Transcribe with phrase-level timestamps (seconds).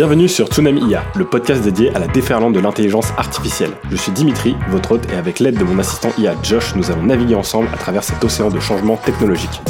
[0.00, 3.72] Bienvenue sur Tsunami IA, le podcast dédié à la déferlante de l'intelligence artificielle.
[3.90, 7.02] Je suis Dimitri, votre hôte, et avec l'aide de mon assistant IA Josh, nous allons
[7.02, 9.60] naviguer ensemble à travers cet océan de changements technologiques.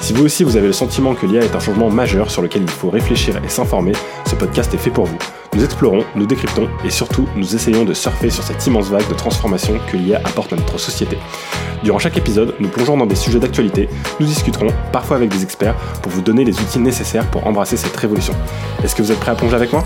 [0.00, 2.62] Si vous aussi vous avez le sentiment que l'IA est un changement majeur sur lequel
[2.62, 3.92] il faut réfléchir et s'informer,
[4.28, 5.18] ce podcast est fait pour vous.
[5.54, 9.14] Nous explorons, nous décryptons et surtout nous essayons de surfer sur cette immense vague de
[9.14, 11.18] transformation que l'IA apporte à notre société.
[11.82, 13.88] Durant chaque épisode, nous plongeons dans des sujets d'actualité,
[14.20, 17.96] nous discuterons, parfois avec des experts, pour vous donner les outils nécessaires pour embrasser cette
[17.96, 18.34] révolution.
[18.82, 19.84] Est-ce que vous êtes prêts à plonger avec moi?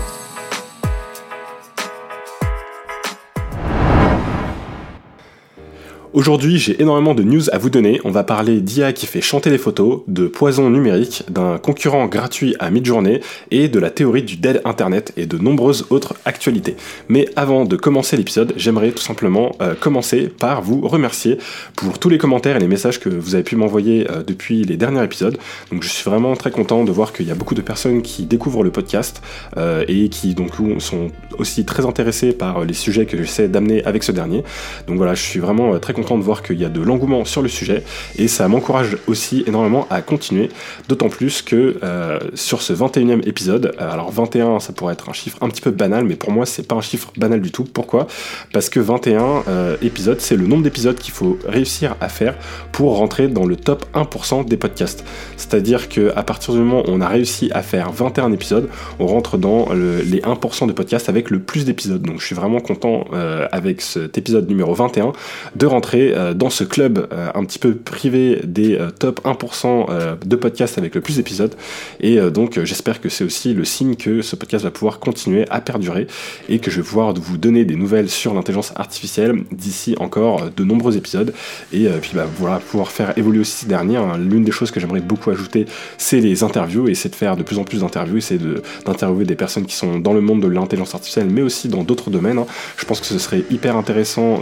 [6.13, 8.01] Aujourd'hui, j'ai énormément de news à vous donner.
[8.03, 12.53] On va parler d'IA qui fait chanter les photos, de poison numérique, d'un concurrent gratuit
[12.59, 16.75] à mi-journée et de la théorie du dead internet et de nombreuses autres actualités.
[17.07, 21.37] Mais avant de commencer l'épisode, j'aimerais tout simplement euh, commencer par vous remercier
[21.77, 24.75] pour tous les commentaires et les messages que vous avez pu m'envoyer euh, depuis les
[24.75, 25.37] derniers épisodes.
[25.71, 28.25] Donc je suis vraiment très content de voir qu'il y a beaucoup de personnes qui
[28.25, 29.21] découvrent le podcast
[29.55, 31.07] euh, et qui donc sont
[31.39, 34.43] aussi très intéressées par les sujets que j'essaie d'amener avec ce dernier.
[34.87, 37.25] Donc voilà, je suis vraiment très content content de voir qu'il y a de l'engouement
[37.25, 37.83] sur le sujet
[38.17, 40.49] et ça m'encourage aussi énormément à continuer,
[40.87, 45.13] d'autant plus que euh, sur ce 21e épisode, euh, alors 21 ça pourrait être un
[45.13, 47.63] chiffre un petit peu banal, mais pour moi c'est pas un chiffre banal du tout.
[47.63, 48.07] Pourquoi?
[48.53, 52.35] Parce que 21 euh, épisodes, c'est le nombre d'épisodes qu'il faut réussir à faire
[52.71, 55.05] pour rentrer dans le top 1% des podcasts.
[55.37, 59.07] C'est-à-dire que à partir du moment où on a réussi à faire 21 épisodes, on
[59.07, 62.01] rentre dans les 1% de podcasts avec le plus d'épisodes.
[62.01, 63.05] Donc je suis vraiment content
[63.51, 65.13] avec cet épisode numéro 21
[65.55, 70.17] de rentrer euh, dans ce club euh, un petit peu privé des euh, top 1%
[70.25, 71.53] de podcasts avec le plus d'épisodes.
[71.99, 75.61] Et donc j'espère que c'est aussi le signe que ce podcast va pouvoir continuer à
[75.61, 76.07] perdurer
[76.49, 80.63] et que je vais pouvoir vous donner des nouvelles sur l'intelligence artificielle d'ici encore de
[80.63, 81.33] nombreux épisodes.
[81.73, 83.97] Et puis bah, voilà, pouvoir faire évoluer aussi ces derniers.
[83.97, 84.17] Hein.
[84.17, 85.65] L'une des choses que j'aimerais beaucoup ajouter,
[85.97, 88.39] c'est les interviews et c'est de faire de plus en plus d'interviews, c'est
[88.85, 92.09] d'interviewer des personnes qui sont dans le monde de l'intelligence artificielle, mais aussi dans d'autres
[92.09, 92.39] domaines.
[92.39, 92.47] Hein.
[92.77, 94.39] Je pense que ce serait hyper intéressant,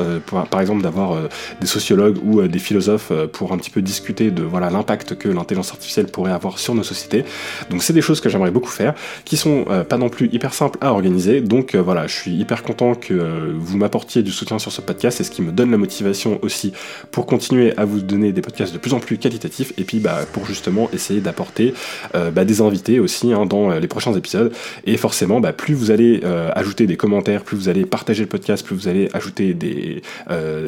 [0.50, 1.18] par exemple, d'avoir
[1.62, 5.16] des sociologues ou euh, des philosophes euh, pour un petit peu discuter de voilà l'impact
[5.16, 7.24] que l'intelligence artificielle pourrait avoir sur nos sociétés.
[7.70, 8.94] Donc c'est des choses que j'aimerais beaucoup faire,
[9.26, 11.42] qui sont euh, pas non plus hyper simples à organiser.
[11.42, 15.24] Donc voilà, je suis hyper content que vous m'apportiez du soutien sur ce podcast, et
[15.24, 16.74] ce qui me donne la motivation aussi
[17.12, 20.20] pour continuer à vous donner des podcasts de plus en plus qualitatifs, et puis bah,
[20.32, 21.74] pour justement essayer d'apporter
[22.14, 24.52] bah, des invités aussi hein, dans les prochains épisodes.
[24.86, 26.22] Et forcément, bah, plus vous allez
[26.54, 30.02] ajouter des commentaires, plus vous allez partager le podcast, plus vous allez ajouter des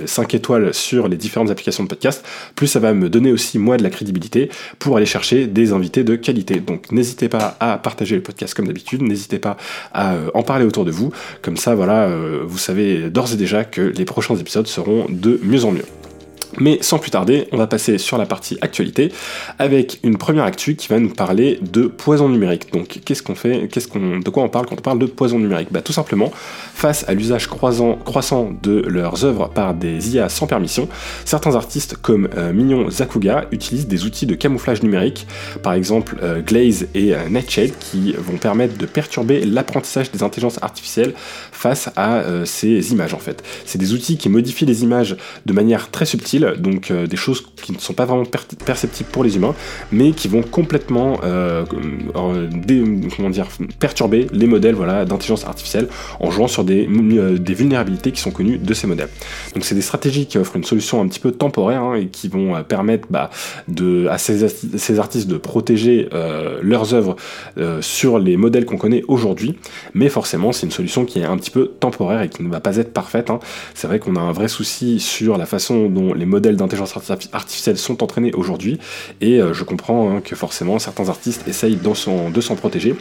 [0.06, 3.78] 5 étoiles sur les différentes applications de podcast, plus ça va me donner aussi moi
[3.78, 4.50] de la crédibilité
[4.80, 6.60] pour aller chercher des invités de qualité.
[6.60, 9.58] Donc n'hésitez pas à partager le podcast comme d'habitude, n'hésitez pas
[9.94, 11.12] à euh, en parler autour de vous,
[11.42, 15.40] comme ça voilà, euh, vous savez d'ores et déjà que les prochains épisodes seront de
[15.44, 15.86] mieux en mieux.
[16.60, 19.12] Mais sans plus tarder, on va passer sur la partie actualité
[19.60, 22.72] avec une première actu qui va nous parler de poison numérique.
[22.74, 25.70] Donc qu'est-ce qu'on fait, de quoi on parle quand on parle de poison numérique?
[25.72, 26.32] Bah, Tout simplement,
[26.74, 30.90] face à l'usage croissant de leurs œuvres par des IA sans permission,
[31.26, 35.28] certains artistes comme euh, Mignon Zakuga utilisent des outils de camouflage numérique,
[35.64, 40.60] par exemple euh, Glaze et euh, Nightshade, qui vont permettre de perturber l'apprentissage des intelligences
[40.62, 41.14] artificielles
[41.52, 43.44] face à ces images en fait.
[43.66, 47.44] C'est des outils qui modifient les images de manière très subtile donc euh, des choses
[47.56, 48.24] qui ne sont pas vraiment
[48.66, 49.56] perceptibles pour les humains,
[49.92, 51.64] mais qui vont complètement euh,
[52.14, 53.48] comment dire,
[53.80, 55.88] perturber les modèles voilà, d'intelligence artificielle
[56.20, 59.10] en jouant sur des, euh, des, vulnérabilités qui sont connues de ces modèles.
[59.54, 62.28] Donc c'est des stratégies qui offrent une solution un petit peu temporaire hein, et qui
[62.28, 63.30] vont permettre bah,
[63.68, 66.10] de, à ces, ces, artistes de protéger
[66.62, 67.16] leurs œuvres
[67.82, 69.58] sur les modèles qu'on connaît aujourd'hui,
[69.94, 72.60] mais forcément c'est une solution qui est un petit peu temporaire et qui ne va
[72.60, 73.30] pas être parfaite.
[73.30, 73.40] Hein.
[73.74, 76.96] C'est vrai qu'on a un vrai souci sur la façon dont les modèles d'intelligence
[77.34, 78.80] artificielle sont entraînés aujourd'hui,
[79.20, 82.96] et euh, je comprends hein, que forcément certains artistes essayent de s'en protéger.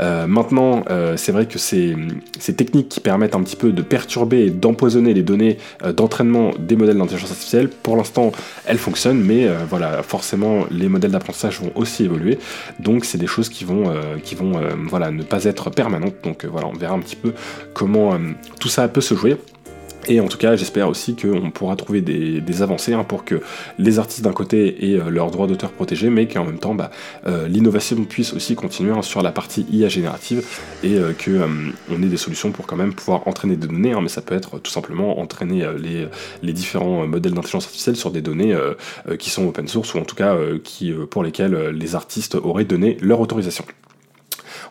[0.00, 1.96] Euh, maintenant, euh, c'est vrai que ces,
[2.38, 5.56] ces, techniques qui permettent un petit peu de perturber et d'empoisonner les données
[5.96, 8.32] d'entraînement des modèles d'intelligence artificielle, pour l'instant,
[8.66, 12.38] elles fonctionnent, mais voilà, forcément, les modèles d'apprentissage vont aussi évoluer,
[12.80, 13.84] donc c'est des choses qui vont,
[14.22, 17.32] qui vont voilà, ne pas être permanentes, donc voilà, on verra un petit peu
[17.72, 18.18] comment
[18.60, 19.36] tout ça peut se jouer.
[20.08, 23.40] Et en tout cas, j'espère aussi qu'on pourra trouver des, avancées hein, pour que
[23.78, 26.90] les artistes d'un côté aient euh, leurs droits d'auteur protégés, mais qu'en même temps, bah,
[27.26, 30.44] euh, l'innovation puisse aussi continuer hein, sur la partie IA générative
[30.82, 33.92] et euh, qu'on ait des solutions pour quand même pouvoir entraîner des données.
[33.92, 36.08] Hein, mais ça peut être tout simplement entraîner les,
[36.42, 38.56] les différents modèles d'intelligence artificielle sur des données
[39.18, 42.96] qui sont open source ou en tout cas qui, pour lesquelles les artistes auraient donné
[43.00, 43.64] leur autorisation.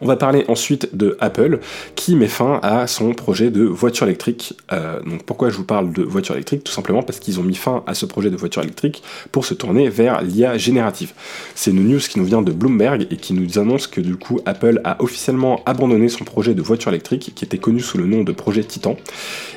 [0.04, 1.60] On va parler ensuite de Apple
[1.96, 4.56] qui met fin à son projet de voiture électrique.
[4.74, 6.64] Euh, donc pourquoi je vous parle de voiture électrique?
[6.64, 9.54] Tout simplement parce qu'ils ont mis fin à ce projet de voiture électrique pour se
[9.54, 11.14] tourner vers l'IA générative.
[11.54, 14.40] C'est une news qui nous vient de Bloomberg et qui nous annonce que du coup
[14.48, 18.24] Apple a officiellement abandonné son projet de voiture électrique qui était connu sous le nom
[18.24, 18.98] de projet Titan.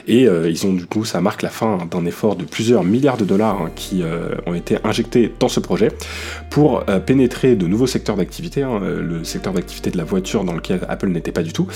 [0.07, 3.17] Et euh, ils ont du coup, ça marque la fin d'un effort de plusieurs milliards
[3.17, 5.89] de dollars hein, qui euh, ont été injectés dans ce projet
[6.51, 10.81] pour pénétrer de nouveaux secteurs d'activité, hein, le secteur d'activité de la voiture dans lequel
[10.89, 11.69] Apple n'était pas du tout.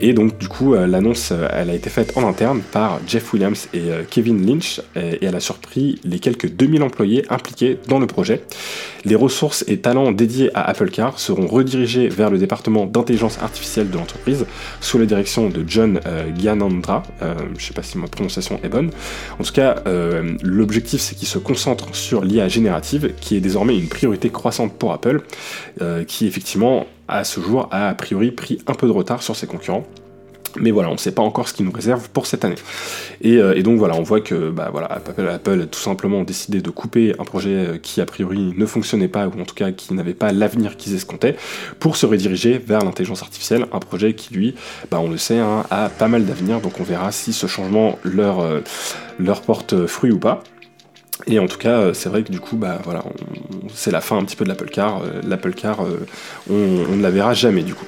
[0.00, 3.90] Et donc du coup, l'annonce, elle a été faite en interne par Jeff Williams et
[3.90, 8.42] euh, Kevin Lynch, et elle a surpris les quelques 2000 employés impliqués dans le projet.
[9.04, 13.90] Les ressources et talents dédiés à Apple Car seront redirigés vers le département d'intelligence artificielle
[13.90, 14.46] de l'entreprise,
[14.80, 17.02] sous la direction de John euh, Gyanandra.
[17.22, 18.90] Euh, je ne sais pas si ma prononciation est bonne.
[19.38, 19.82] En tout cas,
[20.42, 24.92] l'objectif c'est qu'il se concentre sur l'IA générative, qui est désormais une priorité croissante pour
[24.92, 25.22] Apple,
[26.06, 29.46] qui effectivement à ce jour a a priori pris un peu de retard sur ses
[29.46, 29.84] concurrents.
[30.56, 32.54] Mais voilà, on ne sait pas encore ce qu'ils nous réserve pour cette année.
[33.24, 36.70] Euh, et, donc voilà, on voit que bah, voilà, Apple, a tout simplement décidé de
[36.70, 39.94] couper un projet euh, qui a priori ne fonctionnait pas, ou en tout cas qui
[39.94, 41.36] n'avait pas l'avenir qu'ils escomptaient,
[41.80, 44.54] pour se rediriger vers l'intelligence artificielle, un projet qui lui,
[44.90, 47.98] bah, on le sait, hein, a pas mal d'avenir, donc on verra si ce changement
[48.04, 48.60] leur, euh,
[49.18, 50.42] leur porte fruit ou pas.
[51.26, 53.04] Et en tout cas, c'est vrai que du coup, bah voilà,
[53.72, 55.02] c'est la fin un petit peu de l'Apple Car.
[55.26, 55.80] L'Apple Car,
[56.50, 56.54] on,
[56.90, 57.86] on ne la verra jamais du coup.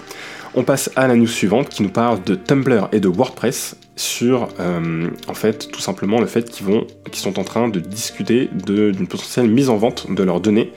[0.55, 4.49] On passe à la news suivante qui nous parle de Tumblr et de WordPress sur
[4.61, 8.51] euh, en fait tout simplement le fait qu'ils vont qu'ils sont en train de discuter
[8.53, 10.73] d'une potentielle mise en vente de leurs données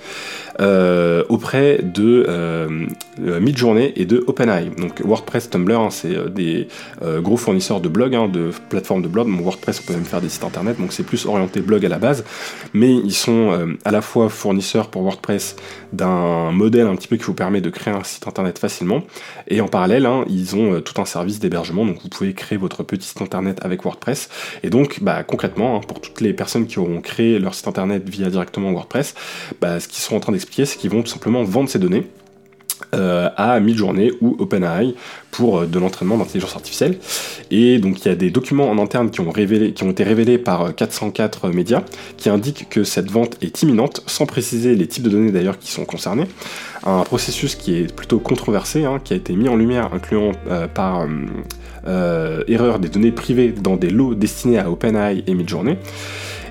[0.62, 2.88] euh, auprès de euh,
[3.18, 4.72] Midjourney et de OpenAI.
[4.78, 6.68] Donc WordPress, Tumblr, hein, c'est des
[7.02, 9.30] gros fournisseurs de blogs, hein, de plateformes de blogs.
[9.30, 11.98] WordPress, on peut même faire des sites internet, donc c'est plus orienté blog à la
[11.98, 12.26] base.
[12.74, 15.56] Mais ils sont à la fois fournisseurs pour WordPress
[15.94, 19.04] d'un modèle un petit peu qui vous permet de créer un site internet facilement,
[19.48, 22.84] et en parallèle, hein, ils ont tout un service d'hébergement, donc vous pouvez créer votre
[22.84, 24.30] petit site internet avec WordPress.
[24.64, 28.08] Et donc, bah, concrètement, hein, pour toutes les personnes qui auront créé leur site internet
[28.08, 29.16] via directement WordPress,
[29.62, 32.08] bah, ce qu'ils sont en train d'expliquer, c'est qu'ils vont tout simplement vendre ces données.
[32.96, 34.96] Euh, à Midjourney ou OpenAI
[35.32, 36.98] pour euh, de l'entraînement d'intelligence artificielle.
[37.52, 40.04] Et donc il y a des documents en interne qui ont, révélé, qui ont été
[40.04, 41.84] révélés par 404 euh, médias
[42.18, 45.72] qui indiquent que cette vente est imminente, sans préciser les types de données d'ailleurs qui
[45.72, 46.26] sont concernés.
[46.84, 50.32] Un processus qui est plutôt controversé, hein, qui a été mis en lumière, incluant
[50.74, 51.06] par
[51.86, 55.78] erreur des données privées dans des lots destinés à OpenAI et Midjourney.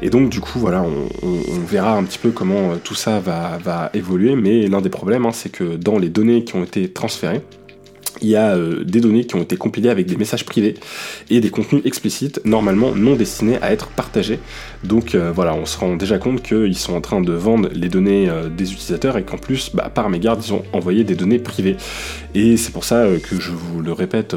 [0.03, 3.91] Et donc du coup voilà, on, verra un petit peu comment euh, tout ça va,
[3.95, 7.43] évoluer, mais l'un des problèmes hein, c'est que dans les données qui ont été transférées,
[8.23, 10.75] il y a euh, des données qui ont été compilées avec des messages privés
[11.31, 14.41] et des contenus explicites normalement non destinés à être partagés.
[14.85, 17.89] Donc euh, voilà, on se rend déjà compte qu'ils sont en train de vendre les
[17.89, 21.39] données euh, des utilisateurs et qu'en plus, bah, par mégarde, ils ont envoyé des données
[21.39, 21.77] privées.
[22.35, 24.37] Et c'est pour ça que je vous le répète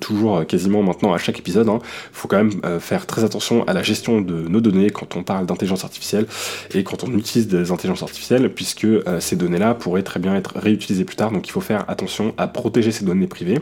[0.00, 1.78] toujours quasiment maintenant à chaque épisode, il hein,
[2.12, 5.46] faut quand même faire très attention à la gestion de nos données quand on parle
[5.46, 6.26] d'intelligence artificielle
[6.74, 8.86] et quand on utilise des intelligences artificielles, puisque
[9.20, 11.32] ces données-là pourraient très bien être réutilisées plus tard.
[11.32, 13.58] Donc il faut faire attention à protéger ces données privées.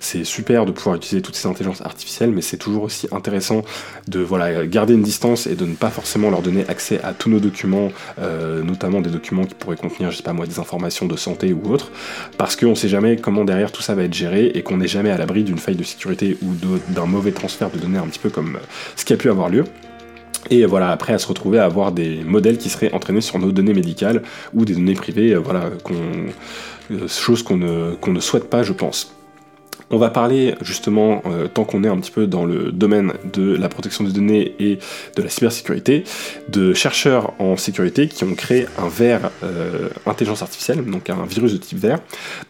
[0.00, 3.62] C'est super de pouvoir utiliser toutes ces intelligences artificielles, mais c'est toujours aussi intéressant
[4.08, 7.30] de voilà, garder une distance et de ne pas forcément leur donner accès à tous
[7.30, 11.06] nos documents, euh, notamment des documents qui pourraient contenir, je sais pas moi, des informations
[11.06, 11.90] de santé ou autre,
[12.38, 12.56] parce
[13.20, 15.76] comment derrière tout ça va être géré et qu'on n'est jamais à l'abri d'une faille
[15.76, 16.54] de sécurité ou
[16.88, 18.60] d'un mauvais transfert de données, un petit peu comme euh,
[18.96, 19.64] ce qui a pu avoir lieu.
[20.50, 23.50] Et voilà, après à se retrouver à avoir des modèles qui seraient entraînés sur nos
[23.50, 25.70] données médicales ou des données privées, euh, voilà,
[26.90, 29.14] euh, chose qu'on ne souhaite pas, je pense.
[29.94, 33.54] On va parler justement, euh, tant qu'on est un petit peu dans le domaine de
[33.54, 34.80] la protection des données et
[35.14, 36.02] de la cybersécurité,
[36.48, 41.52] de chercheurs en sécurité qui ont créé un verre euh, intelligence artificielle, donc un virus
[41.52, 42.00] de type verre,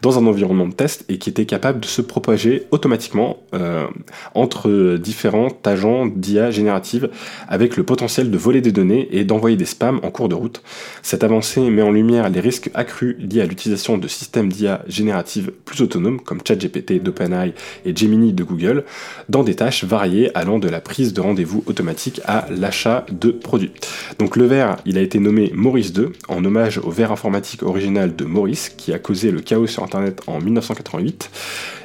[0.01, 3.89] dans un environnement de test et qui était capable de se propager automatiquement euh,
[4.35, 7.11] entre différents agents d'IA générative
[7.47, 10.63] avec le potentiel de voler des données et d'envoyer des spams en cours de route.
[11.03, 15.53] Cette avancée met en lumière les risques accrus liés à l'utilisation de systèmes d'IA générative
[15.67, 17.34] plus autonomes comme ChatGPT, d'OpenAI,
[17.85, 18.85] et Gemini de Google
[19.29, 23.73] dans des tâches variées allant de la prise de rendez-vous automatique à l'achat de produits.
[24.19, 28.15] Donc le verre, il a été nommé Maurice 2 en hommage au verre informatique original
[28.15, 31.31] de Maurice qui a causé le chaos sur Internet en 1988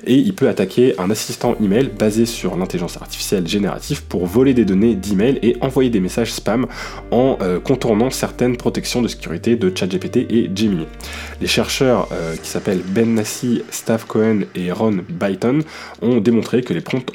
[0.06, 4.66] et il peut attaquer un assistant email basé sur l'intelligence artificielle générative pour voler des
[4.66, 6.68] données d'email et envoyer des messages spam
[7.12, 10.86] en euh, contournant certaines protections de sécurité de ChatGPT et Gemini.
[11.42, 15.60] Les chercheurs euh, qui s'appellent Ben Nassi, Stav Cohen et Ron By Python
[16.02, 17.12] ont démontré que les prompts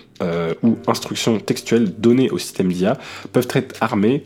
[0.63, 2.99] ou instructions textuelles données au système d'IA
[3.33, 4.23] peuvent être armés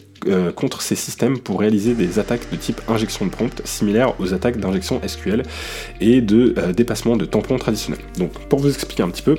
[0.56, 4.58] contre ces systèmes pour réaliser des attaques de type injection de prompt similaires aux attaques
[4.58, 5.42] d'injection SQL
[6.00, 8.02] et de dépassement de tampons traditionnels.
[8.18, 9.36] Donc pour vous expliquer un petit peu,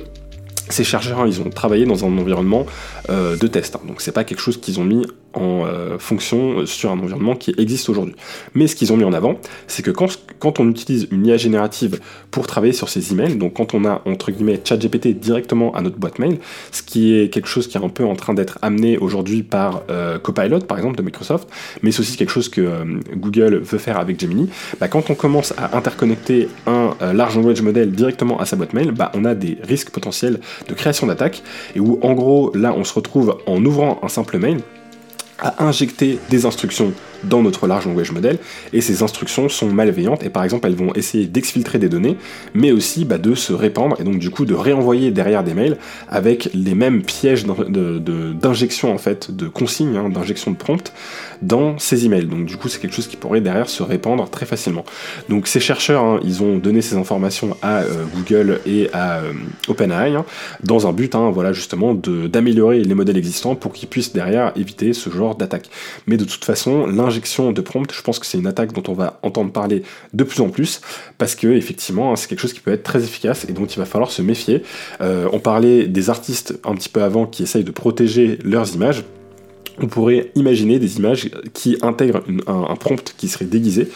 [0.70, 2.64] ces chercheurs, ils ont travaillé dans un environnement
[3.08, 3.76] de test.
[3.76, 3.80] Hein.
[3.86, 7.54] donc c'est pas quelque chose qu'ils ont mis en euh, fonction sur un environnement qui
[7.56, 8.14] existe aujourd'hui.
[8.54, 12.00] Mais ce qu'ils ont mis en avant, c'est que quand, on utilise une IA générative
[12.30, 15.96] pour travailler sur ces emails, donc quand on a entre guillemets ChatGPT directement à notre
[15.96, 16.38] boîte mail,
[16.72, 19.82] ce qui est quelque chose qui est un peu en train d'être amené aujourd'hui par
[19.90, 21.48] euh, Copilot par exemple de Microsoft,
[21.82, 22.84] mais c'est aussi quelque chose que euh,
[23.14, 24.48] Google veut faire avec Gemini,
[24.80, 28.90] bah, quand on commence à interconnecter un large language model directement à sa boîte mail,
[28.90, 31.42] bah, on a des risques potentiels de création d'attaques
[31.74, 34.60] et où en gros là on se retrouve en ouvrant un simple mail
[35.40, 36.92] à injecter des instructions
[37.24, 38.38] dans notre large language model,
[38.72, 42.16] et ces instructions sont malveillantes, et par exemple elles vont essayer d'exfiltrer des données,
[42.54, 45.76] mais aussi bah, de se répandre, et donc du coup de réenvoyer derrière des mails
[46.08, 50.92] avec les mêmes pièges d'injection en fait, de consignes, hein, d'injection de prompt
[51.42, 52.26] dans ces emails.
[52.26, 54.84] Donc du coup c'est quelque chose qui pourrait derrière se répandre très facilement.
[55.28, 59.32] Donc ces chercheurs, hein, ils ont donné ces informations à euh, Google et à euh,
[59.68, 60.24] OpenAI hein,
[60.62, 65.10] dans un but, voilà justement d'améliorer les modèles existants pour qu'ils puissent derrière éviter ce
[65.10, 65.68] genre d'attaque.
[66.06, 68.94] Mais de toute façon, l'un de prompt, je pense que c'est une attaque dont on
[68.94, 70.80] va entendre parler de plus en plus,
[71.18, 73.78] parce que effectivement, hein, c'est quelque chose qui peut être très efficace et dont il
[73.78, 74.62] va falloir se méfier.
[75.00, 79.04] Euh, on parlait des artistes un petit peu avant qui essayent de protéger leurs images
[79.82, 83.88] on pourrait imaginer des images qui intègrent un, prompt qui serait déguisé.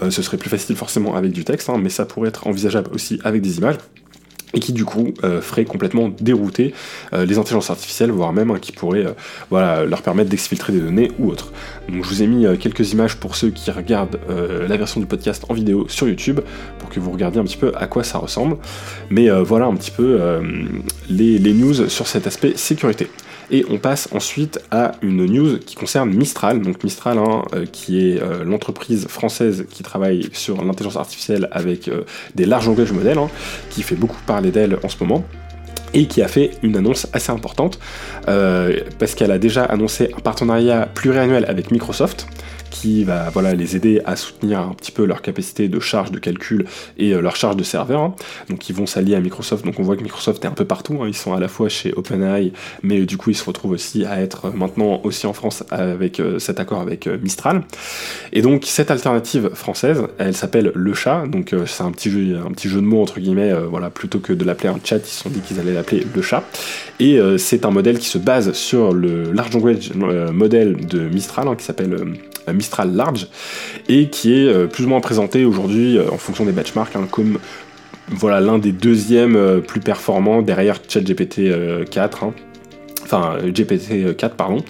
[0.00, 2.90] Euh, ce serait plus facile forcément avec du texte, hein, mais ça pourrait être envisageable
[2.94, 3.76] aussi avec des images
[4.54, 6.74] et qui du coup euh, ferait complètement dérouter
[7.12, 9.12] euh, les intelligences artificielles, voire même hein, qui pourrait euh,
[9.50, 11.52] voilà, leur permettre d'exfiltrer des données ou autres.
[11.88, 15.44] Donc je vous ai mis quelques images pour ceux qui regardent la version du podcast
[15.48, 16.40] en vidéo sur YouTube,
[16.78, 18.56] pour que vous regardiez un petit peu à quoi ça ressemble.
[19.10, 20.20] Mais voilà un petit peu
[21.10, 23.08] les, les news sur cet aspect sécurité.
[23.52, 26.62] Et on passe ensuite à une news qui concerne Mistral.
[26.62, 31.86] Donc Mistral, hein, euh, qui est euh, l'entreprise française qui travaille sur l'intelligence artificielle avec
[31.86, 32.04] euh,
[32.34, 33.28] des larges langages modèles, hein,
[33.68, 35.22] qui fait beaucoup parler d'elle en ce moment
[35.92, 37.78] et qui a fait une annonce assez importante
[38.24, 42.26] parce qu'elle a déjà annoncé un partenariat pluriannuel avec Microsoft
[42.72, 46.18] qui va voilà, les aider à soutenir un petit peu leur capacité de charge de
[46.18, 46.64] calcul
[46.98, 48.00] et euh, leur charge de serveur.
[48.00, 48.14] Hein.
[48.48, 49.64] Donc ils vont s'allier à Microsoft.
[49.64, 50.98] Donc on voit que Microsoft est un peu partout.
[51.00, 51.06] Hein.
[51.06, 52.52] Ils sont à la fois chez OpenAI,
[52.82, 56.18] mais euh, du coup ils se retrouvent aussi à être maintenant aussi en France avec
[56.18, 57.62] euh, cet accord avec Mistral.
[58.32, 61.26] Et donc cette alternative française, elle s'appelle le chat.
[61.26, 63.52] Donc c'est un petit jeu, un petit jeu de mots entre guillemets.
[63.68, 66.22] voilà, plutôt que de l'appeler un chat, ils se sont dit qu'ils allaient l'appeler le
[66.22, 66.42] chat.
[67.00, 71.56] Et c'est un modèle qui se base sur le large language model de Mistral, hein,
[71.56, 71.96] qui s'appelle
[72.84, 73.28] Large,
[73.88, 77.06] et qui est euh, plus ou moins présenté aujourd'hui euh, en fonction des benchmarks hein,
[77.10, 77.38] comme
[78.08, 81.52] voilà l'un des deuxièmes euh, plus performants derrière ChatGPT
[81.90, 82.24] 4
[83.12, 84.62] enfin GPT-4 pardon.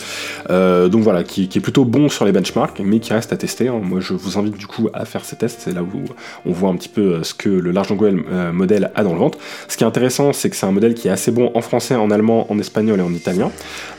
[0.50, 3.68] Euh, donc voilà, qui, est plutôt bon sur les benchmarks, mais qui reste à tester.
[3.68, 3.80] Hein.
[3.82, 5.60] Moi, je vous invite du coup à faire ces tests.
[5.60, 6.02] C'est là où
[6.46, 9.12] on voit un petit peu euh, ce que le large language euh, modèle a dans
[9.12, 9.38] le ventre.
[9.68, 11.94] Ce qui est intéressant, c'est que c'est un modèle qui est assez bon en français,
[11.94, 13.50] en allemand, en espagnol et en italien,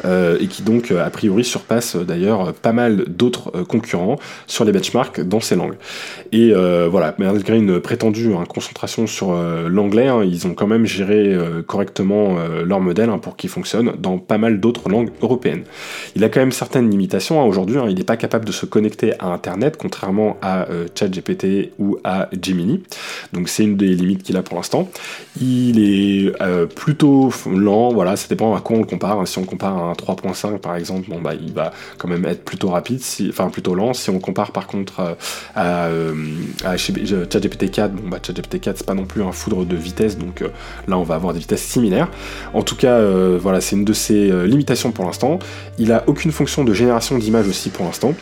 [0.05, 5.39] et qui donc a priori surpasse d'ailleurs pas mal d'autres concurrents sur les benchmarks dans
[5.39, 5.75] ces langues.
[6.31, 11.35] Et voilà, malgré une prétendue hein, concentration sur l'anglais, hein, ils ont quand même géré
[11.67, 15.63] correctement leur modèle pour qu'il fonctionne dans pas mal d'autres langues européennes.
[16.15, 17.41] Il a quand même certaines limitations.
[17.41, 17.45] Hein.
[17.45, 17.85] Aujourd'hui, hein.
[17.89, 22.29] il n'est pas capable de se connecter à Internet, contrairement à euh, ChatGPT ou à
[22.41, 22.83] Gemini.
[23.33, 24.89] Donc c'est une des limites qu'il a pour l'instant.
[25.39, 29.19] Il est euh, plutôt lent, voilà, ça dépend à quoi on le compare.
[29.19, 29.25] Hein.
[29.25, 32.43] Si on compare à un 3.5 par exemple, bon, bah, il va quand même être
[32.43, 33.93] plutôt rapide, enfin plutôt lent.
[33.93, 35.13] Si on compare par contre euh,
[35.55, 35.87] à,
[36.65, 40.17] à, ChatGPT 4, bon, bah, ChatGPT 4 c'est pas non plus un foudre de vitesse,
[40.17, 40.43] donc
[40.87, 42.09] là on va avoir des vitesses similaires.
[42.53, 42.99] En tout cas,
[43.37, 45.39] voilà, c'est une de ces euh, limitations pour l'instant.
[45.77, 48.13] Il a aucune fonction de génération d'images aussi pour l'instant.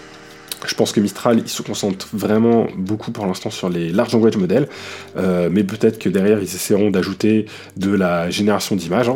[0.66, 4.38] Je pense que Mistral, il se concentre vraiment beaucoup pour l'instant sur les large language
[4.38, 4.68] models,
[5.18, 9.16] euh, mais peut-être que derrière, ils essaieront d'ajouter de la génération d'images hein,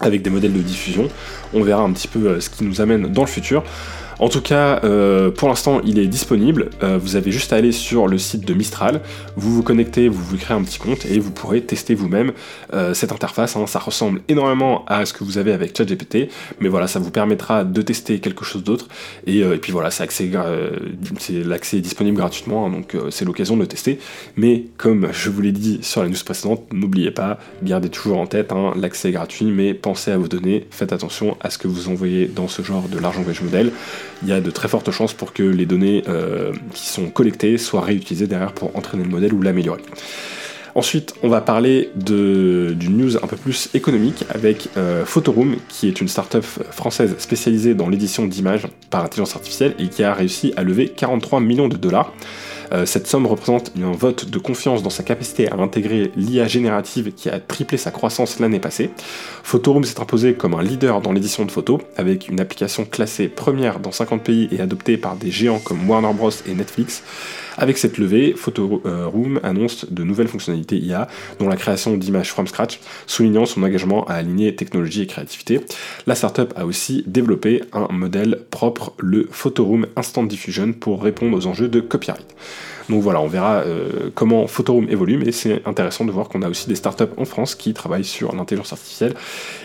[0.00, 1.08] avec des modèles de diffusion.
[1.54, 3.62] On verra un petit peu euh, ce qui nous amène dans le futur.
[4.18, 6.70] En tout cas, euh, pour l'instant, il est disponible.
[6.82, 9.02] Euh, vous avez juste à aller sur le site de Mistral,
[9.36, 12.32] vous vous connectez, vous vous créez un petit compte et vous pourrez tester vous-même
[12.72, 13.56] euh, cette interface.
[13.56, 13.66] Hein.
[13.66, 16.30] Ça ressemble énormément à ce que vous avez avec ChatGPT,
[16.60, 18.88] mais voilà, ça vous permettra de tester quelque chose d'autre.
[19.26, 20.06] Et, puis voilà, c'est
[21.44, 23.98] l'accès est disponible gratuitement, hein, donc c'est l'occasion de le tester.
[24.36, 28.26] Mais comme je vous l'ai dit sur la news précédente, n'oubliez pas, gardez toujours en
[28.26, 31.68] tête, hein, l'accès est gratuit, mais pensez à vos données, faites attention à ce que
[31.68, 33.72] vous envoyez dans ce genre de large language model
[34.22, 37.58] il y a de très fortes chances pour que les données euh, qui sont collectées
[37.58, 39.82] soient réutilisées derrière pour entraîner le modèle ou l'améliorer.
[40.74, 46.02] Ensuite, on va parler d'une news un peu plus économique avec euh, Photoroom, qui est
[46.02, 50.62] une startup française spécialisée dans l'édition d'images par intelligence artificielle et qui a réussi à
[50.62, 52.12] lever 43 millions de dollars.
[52.72, 57.12] Euh, cette somme représente un vote de confiance dans sa capacité à intégrer l'IA générative
[57.12, 58.90] qui a triplé sa croissance l'année passée.
[59.42, 63.80] Photoroom s'est imposé comme un leader dans l'édition de photos, avec une application classée première
[63.80, 67.02] dans 50 pays et adoptée par des géants comme Warner Bros et Netflix.
[67.58, 71.08] Avec cette levée, Photoroom annonce de nouvelles fonctionnalités IA,
[71.38, 75.60] dont la création d'images from scratch, soulignant son engagement à aligner technologie et créativité.
[76.06, 81.46] La startup a aussi développé un modèle propre, le Photoroom Instant Diffusion, pour répondre aux
[81.46, 82.26] enjeux de copyright.
[82.88, 86.48] Donc voilà, on verra euh, comment Photoroom évolue, mais c'est intéressant de voir qu'on a
[86.48, 89.14] aussi des startups en France qui travaillent sur l'intelligence artificielle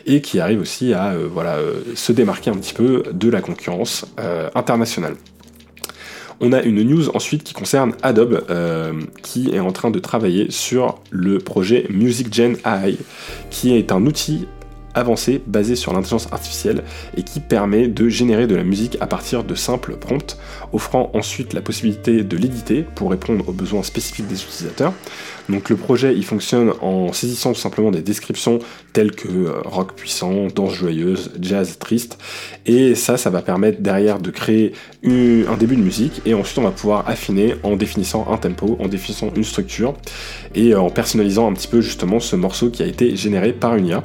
[0.06, 4.06] et qui arrivent aussi à euh, euh, se démarquer un petit peu de la concurrence
[4.56, 5.16] internationale.
[6.42, 8.44] On a une news ensuite qui concerne Adobe,
[9.22, 12.98] qui est en train de travailler sur le projet MusicGen AI,
[13.52, 14.48] qui est un outil
[14.94, 16.84] avancé basé sur l'intelligence artificielle
[17.18, 20.38] et qui permet de générer de la musique à partir de simples prompts,
[20.74, 24.94] offrant ensuite la possibilité de l'éditer pour répondre aux besoins spécifiques des utilisateurs.
[25.50, 28.60] Donc le projet il fonctionne en saisissant tout simplement des descriptions
[28.94, 32.18] telles que euh, rock puissant, danse joyeuse, jazz triste
[32.66, 36.64] et ça ça va permettre derrière de créer un début de musique et ensuite on
[36.64, 39.94] va pouvoir affiner en définissant un tempo, en définissant une structure
[40.56, 43.88] et en personnalisant un petit peu justement ce morceau qui a été généré par une
[43.88, 44.04] IA.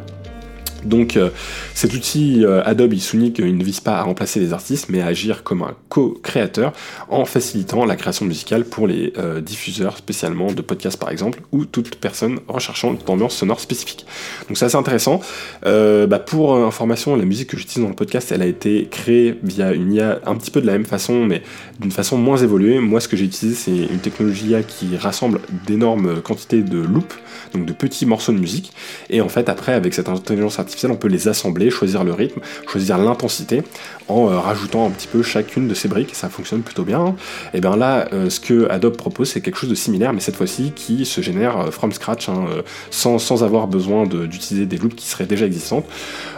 [0.86, 1.30] Donc euh,
[1.74, 5.06] cet outil euh, Adobe Sonic il ne vise pas à remplacer les artistes mais à
[5.06, 6.72] agir comme un co-créateur
[7.08, 11.64] en facilitant la création musicale pour les euh, diffuseurs spécialement de podcasts par exemple ou
[11.64, 14.06] toute personne recherchant une ambiance sonore spécifique.
[14.48, 15.20] Donc c'est assez intéressant.
[15.64, 19.72] Bah, pour information, la musique que j'utilise dans le podcast elle a été créée via
[19.72, 21.42] une IA un petit peu de la même façon mais
[21.80, 22.78] d'une façon moins évoluée.
[22.78, 27.16] Moi ce que j'ai utilisé c'est une technologie IA qui rassemble d'énormes quantités de loops,
[27.52, 28.72] donc de petits morceaux de musique
[29.10, 32.40] et en fait après avec cette intelligence artificielle on peut les assembler, choisir le rythme,
[32.66, 33.62] choisir l'intensité
[34.08, 37.16] en euh, rajoutant un petit peu chacune de ces briques, ça fonctionne plutôt bien.
[37.54, 40.36] Et bien là, euh, ce que Adobe propose, c'est quelque chose de similaire, mais cette
[40.36, 42.46] fois-ci qui se génère euh, from scratch, hein,
[42.90, 45.84] sans, avoir besoin d'utiliser des loops qui seraient déjà existantes.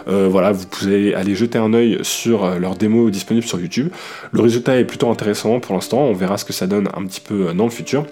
[0.07, 3.89] voilà, vous pouvez aller jeter un œil sur leur démo disponible sur YouTube.
[4.31, 7.21] Le résultat est plutôt intéressant pour l'instant, on verra ce que ça donne un petit
[7.21, 8.05] peu dans le futur.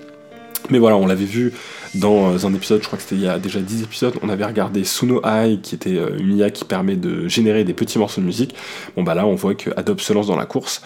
[0.70, 1.54] Mais voilà, on l'avait vu
[1.96, 4.30] dans euh, un épisode, je crois que c'était il y a déjà 10 épisodes, on
[4.30, 5.22] avait regardé Suno
[5.62, 8.56] qui était euh, une IA qui permet de générer des petits morceaux de musique.
[8.96, 10.82] Bon bah là, on voit que Adobe se lance dans la course.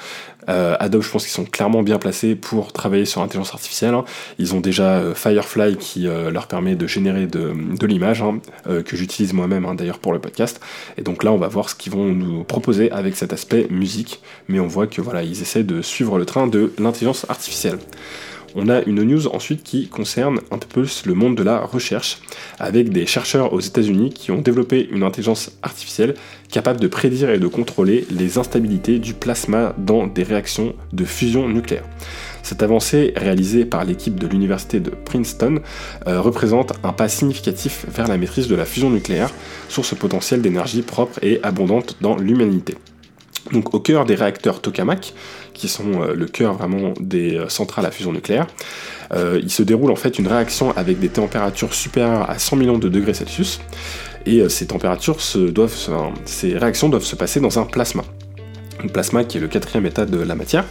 [0.49, 3.93] Euh, Adobe, je pense qu'ils sont clairement bien placés pour travailler sur l'intelligence artificielle.
[3.93, 4.05] Hein.
[4.39, 7.53] Ils ont déjà Firefly qui leur permet de générer de,
[7.85, 10.59] l'image, hein, que j'utilise moi-même hein, d'ailleurs pour le podcast.
[10.97, 14.21] Et donc là, on va voir ce qu'ils vont nous proposer avec cet aspect musique.
[14.47, 17.77] Mais on voit que voilà, ils essaient de suivre le train de l'intelligence artificielle.
[18.55, 22.19] On a une news ensuite qui concerne un peu plus le monde de la recherche,
[22.59, 26.15] avec des chercheurs aux États-Unis qui ont développé une intelligence artificielle
[26.49, 31.47] capable de prédire et de contrôler les instabilités du plasma dans des réactions de fusion
[31.47, 31.85] nucléaire.
[32.43, 35.59] Cette avancée, réalisée par l'équipe de l'université de Princeton,
[36.07, 39.31] euh, représente un pas significatif vers la maîtrise de la fusion nucléaire,
[39.69, 42.75] source potentielle d'énergie propre et abondante dans l'humanité.
[43.51, 45.13] Donc au cœur des réacteurs tokamak,
[45.53, 48.47] qui sont euh, le cœur vraiment des euh, centrales à fusion nucléaire,
[49.13, 52.77] euh, il se déroule en fait une réaction avec des températures supérieures à 100 millions
[52.77, 53.61] de degrés Celsius,
[54.25, 58.03] et ces températures ces réactions doivent se passer dans un plasma.
[58.83, 60.65] Un plasma qui est le quatrième état de la matière.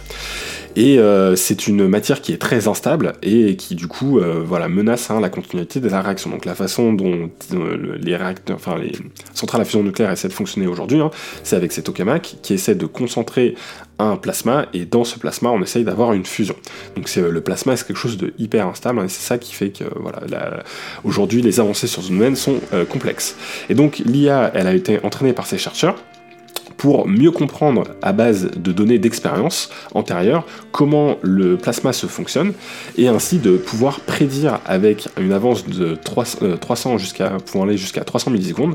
[0.75, 4.69] Et euh, c'est une matière qui est très instable et qui du coup euh, voilà,
[4.69, 6.29] menace hein, la continuité de la réaction.
[6.29, 8.93] Donc la façon dont euh, les réacteurs, enfin les
[9.33, 11.11] centrales à fusion nucléaire essaient de fonctionner aujourd'hui, hein,
[11.43, 13.55] c'est avec ces tokamaks qui essaient de concentrer
[13.99, 16.55] un plasma et dans ce plasma on essaye d'avoir une fusion.
[16.95, 19.53] Donc c'est le plasma c'est quelque chose de hyper instable hein, et c'est ça qui
[19.53, 20.63] fait que voilà
[21.03, 23.35] aujourd'hui les avancées sur ce domaine sont complexes.
[23.69, 25.95] Et donc l'IA elle a été entraînée par ces chercheurs
[26.81, 32.53] pour mieux comprendre à base de données d'expérience antérieure comment le plasma se fonctionne
[32.97, 38.03] et ainsi de pouvoir prédire avec une avance de 300 euh, jusqu'à pouvant aller jusqu'à
[38.03, 38.73] 300 millisecondes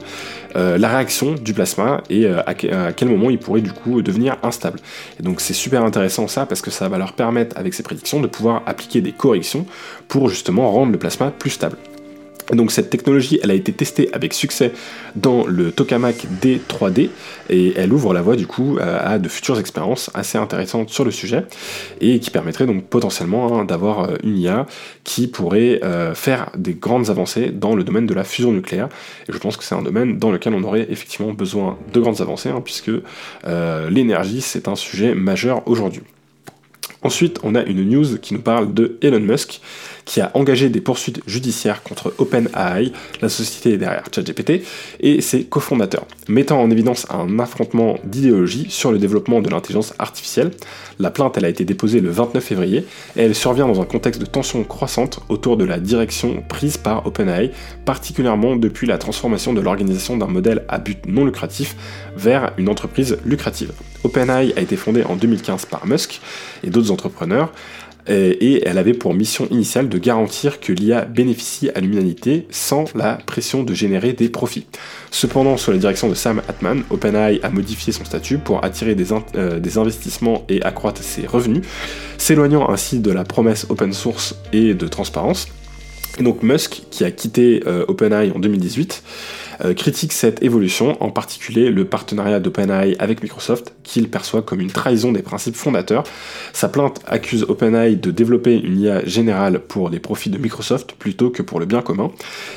[0.55, 4.37] euh, la réaction du plasma et euh, à, quel moment il pourrait du coup devenir
[4.45, 4.79] instable.
[5.19, 8.21] Et donc c'est super intéressant ça parce que ça va leur permettre avec ces prédictions
[8.21, 9.66] de pouvoir appliquer des corrections
[10.07, 11.77] pour justement rendre le plasma plus stable.
[12.52, 14.72] Donc cette technologie, a été testée avec succès
[15.14, 17.11] dans le tokamak D3D
[17.48, 21.11] et elle ouvre la voie du coup à de futures expériences assez intéressantes sur le
[21.11, 21.44] sujet
[22.00, 24.66] et qui permettraient donc potentiellement hein, d'avoir euh, une IA
[25.04, 28.88] qui pourrait euh, faire des grandes avancées dans le domaine de la fusion nucléaire.
[29.28, 32.20] Et je pense que c'est un domaine dans lequel on aurait effectivement besoin de grandes
[32.20, 32.90] avancées hein, puisque
[33.46, 36.02] euh, l'énergie c'est un sujet majeur aujourd'hui.
[37.02, 39.61] Ensuite, on a une news qui nous parle de Elon Musk
[40.07, 44.62] qui a engagé des poursuites judiciaires contre OpenAI, la société derrière ChatGPT,
[45.01, 50.53] et ses cofondateurs, mettant en évidence un affrontement d'idéologie sur le développement de l'intelligence artificielle.
[50.99, 54.21] La plainte elle a été déposée le 29 février et elle survient dans un contexte
[54.21, 57.51] de tension croissante autour de la direction prise par OpenAI,
[57.85, 61.77] particulièrement depuis la transformation de l'organisation d'un modèle à but non lucratif
[62.16, 63.73] vers une entreprise lucrative.
[64.05, 66.21] OpenAI a été fondée en 2015 par Musk
[66.62, 67.53] et d'autres entrepreneurs,
[68.09, 73.14] et elle avait pour mission initiale de garantir que l'IA bénéficie à l'humanité sans la
[73.14, 74.66] pression de générer des profits.
[75.11, 79.12] Cependant, sous la direction de Sam Altman, OpenAI a modifié son statut pour attirer des,
[79.35, 81.62] euh, des investissements et accroître ses revenus,
[82.19, 85.49] s'éloignant ainsi de la promesse open source et de transparence.
[86.19, 89.03] Et donc Musk, qui a quitté euh, OpenAI en 2018,
[89.64, 94.71] euh, critique cette évolution, en particulier le partenariat d'OpenAI avec Microsoft, qu'il perçoit comme une
[94.71, 96.05] trahison des principes fondateurs.
[96.53, 101.31] Sa plainte accuse OpenAI de développer une IA générale pour les profits de Microsoft plutôt
[101.31, 102.11] que pour le bien commun,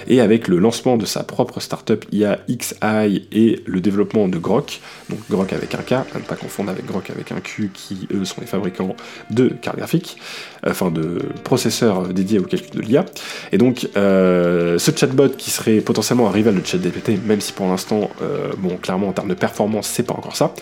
[0.08, 4.82] et avec le lancement de sa propre startup IA XAI et le développement de Grok,
[5.10, 8.08] donc Grok avec un K, à ne pas confondre avec Grok avec un Q, qui
[8.14, 8.96] eux sont les fabricants
[9.30, 10.18] de cartes graphiques,
[10.66, 13.06] enfin de processeurs dédiés au calcul de l'IA.
[13.52, 16.89] Et donc euh, ce chatbot qui serait potentiellement un rival de ChatGPT,
[17.26, 20.54] même si pour l'instant, euh, bon, clairement en termes de performance, c'est pas encore ça.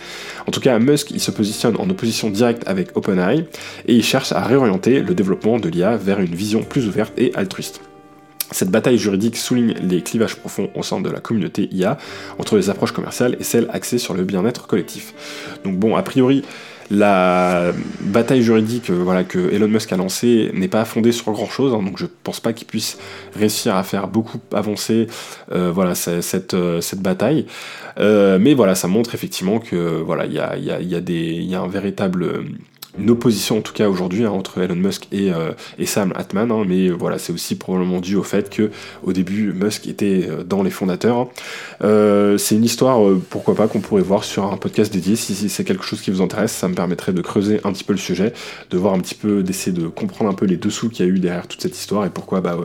[0.46, 3.44] En tout cas, Musk il se positionne en opposition directe avec OpenAI
[3.86, 7.32] et il cherche à réorienter le développement de l'IA vers une vision plus ouverte et
[7.34, 7.80] altruiste.
[8.50, 11.98] Cette bataille juridique souligne les clivages profonds au sein de la communauté IA
[12.38, 15.12] entre les approches commerciales et celles axées sur le bien-être collectif.
[15.64, 16.44] Donc bon, a priori,
[16.90, 21.48] la bataille juridique euh, voilà, que Elon Musk a lancée n'est pas fondée sur grand
[21.48, 22.98] chose, hein, donc je pense pas qu'il puisse
[23.34, 25.06] réussir à faire beaucoup avancer
[25.52, 27.46] euh, voilà, cette, euh, cette bataille.
[27.98, 31.60] mais voilà, ça montre effectivement que voilà, il y a, y, a, y, y a
[31.60, 32.44] un véritable
[32.98, 36.50] une opposition en tout cas aujourd'hui hein, entre Elon Musk et, euh, et Sam Altman,
[36.50, 38.70] hein, mais voilà, c'est aussi probablement dû au fait que
[39.02, 41.28] au début Musk était euh, dans les fondateurs.
[41.84, 45.64] Euh, c'est une histoire, pourquoi pas, qu'on pourrait voir sur un podcast dédié si, c'est
[45.64, 46.52] quelque chose qui vous intéresse.
[46.52, 48.32] Ça me permettrait de creuser un petit peu le sujet,
[48.70, 51.12] de voir un petit peu, d'essayer de comprendre un peu les dessous qu'il y a
[51.12, 52.56] eu derrière toute cette histoire et pourquoi bah,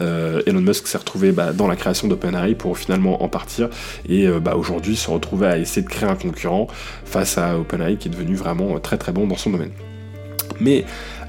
[0.00, 3.68] Elon Musk s'est retrouvé bah, dans la création d'OpenAI pour finalement en partir
[4.08, 6.66] et bah, aujourd'hui se retrouver à essayer de créer un concurrent
[7.04, 9.73] face à OpenAI qui est devenu vraiment très très bon dans son domaine.
[10.60, 10.84] Mais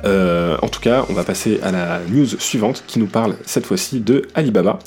[0.05, 3.65] euh, en tout cas, on va passer à la news suivante qui nous parle cette
[3.65, 4.79] fois-ci de Alibaba.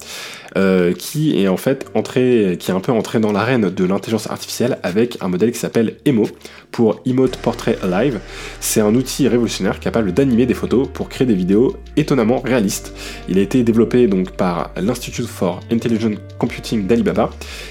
[0.56, 4.30] Euh, qui est en fait entré, qui est un peu entré dans l'arène de l'intelligence
[4.30, 6.26] artificielle avec un modèle qui s'appelle Emo
[6.70, 8.20] pour Emote Portrait Alive.
[8.60, 12.94] C'est un outil révolutionnaire capable d'animer des photos pour créer des vidéos étonnamment réalistes.
[13.28, 17.30] Il a été développé donc par l'Institute for Intelligent Computing d'Alibaba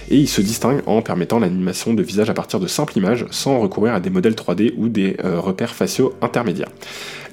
[0.10, 3.60] et il se distingue en permettant l'animation de visage à partir de simples images sans
[3.60, 6.69] recourir à des modèles 3D ou des euh, repères faciaux intermédiaires.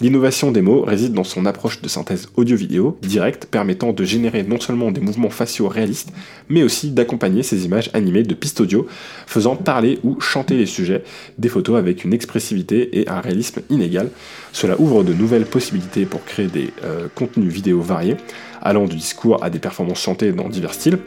[0.00, 4.90] L'innovation d'Emo réside dans son approche de synthèse audio-vidéo directe permettant de générer non seulement
[4.90, 6.12] des mouvements faciaux réalistes,
[6.48, 8.87] mais aussi d'accompagner ces images animées de pistes audio,
[9.27, 11.05] faisant parler ou chanter les sujets,
[11.38, 14.09] des photos avec une expressivité et un réalisme inégal.
[14.53, 18.17] Cela ouvre de nouvelles possibilités pour créer des euh, contenus vidéo variés,
[18.61, 20.99] allant du discours à des performances chantées dans divers styles,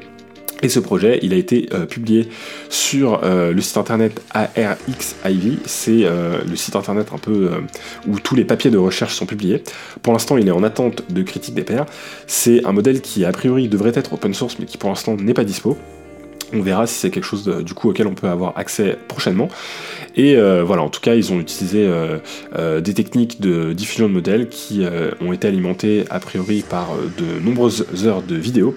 [0.64, 2.30] et ce projet, il a été euh, publié
[2.70, 6.04] sur euh, le site internet ARXIV, c'est
[6.52, 7.52] le site internet un peu
[8.08, 9.62] où tous les papiers de recherche sont publiés.
[10.02, 11.86] Pour l'instant, il est en attente de critique des pairs.
[12.26, 15.36] C'est un modèle qui a priori devrait être open source, mais qui pour l'instant n'est
[15.36, 15.78] pas dispo.
[16.54, 19.50] On verra si c'est quelque chose du coup auquel on peut avoir accès prochainement.
[20.16, 21.88] Et voilà, en tout cas, ils ont utilisé
[22.58, 24.84] des techniques de diffusion de modèles qui
[25.22, 28.76] ont été alimentées a priori par de nombreuses heures de vidéos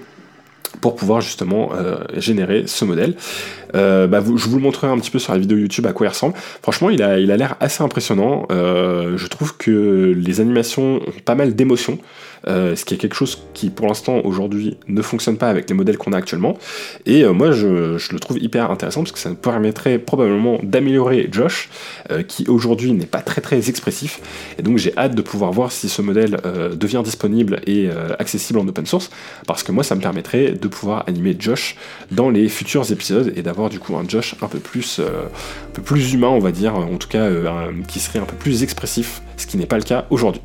[0.79, 3.15] pour pouvoir justement euh, générer ce modèle.
[3.75, 6.05] Euh, bah, je vous le montrerai un petit peu sur la vidéo YouTube à quoi
[6.07, 6.33] il ressemble.
[6.61, 8.45] Franchement, il a l'air assez impressionnant.
[8.51, 11.99] Euh, je trouve que les animations ont pas mal d'émotions.
[12.47, 15.75] Euh, ce qui est quelque chose qui pour l'instant aujourd'hui ne fonctionne pas avec les
[15.75, 16.57] modèles qu'on a actuellement.
[17.05, 21.69] Et moi je, le trouve hyper intéressant parce que ça nous permettrait probablement d'améliorer Josh,
[22.27, 24.21] qui aujourd'hui n'est pas très très expressif.
[24.57, 26.37] Et donc j'ai hâte de pouvoir voir si ce modèle
[26.73, 29.11] devient disponible et accessible en open source,
[29.45, 31.75] parce que moi ça me permettrait de pouvoir animer Josh
[32.09, 35.81] dans les futurs épisodes et d'avoir du coup un Josh un peu plus, un peu
[35.81, 37.29] plus humain on va dire, en tout cas
[37.87, 40.41] qui serait un peu plus expressif, ce qui n'est pas le cas aujourd'hui.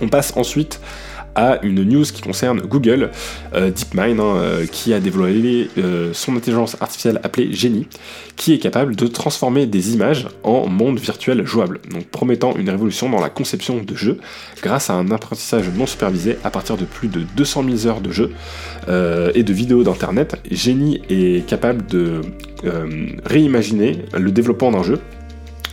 [0.00, 0.80] On passe ensuite
[1.40, 3.10] à une news qui concerne Google,
[3.54, 7.86] euh, DeepMind, hein, euh, qui a développé euh, son intelligence artificielle appelée Genie,
[8.36, 13.08] qui est capable de transformer des images en monde virtuel jouable, donc promettant une révolution
[13.08, 14.18] dans la conception de jeux
[14.62, 18.10] grâce à un apprentissage non supervisé à partir de plus de 200 000 heures de
[18.10, 18.32] jeux
[19.34, 20.36] et de vidéos d'internet.
[20.50, 22.20] Genie est capable de
[23.24, 24.98] réimaginer le développement d'un jeu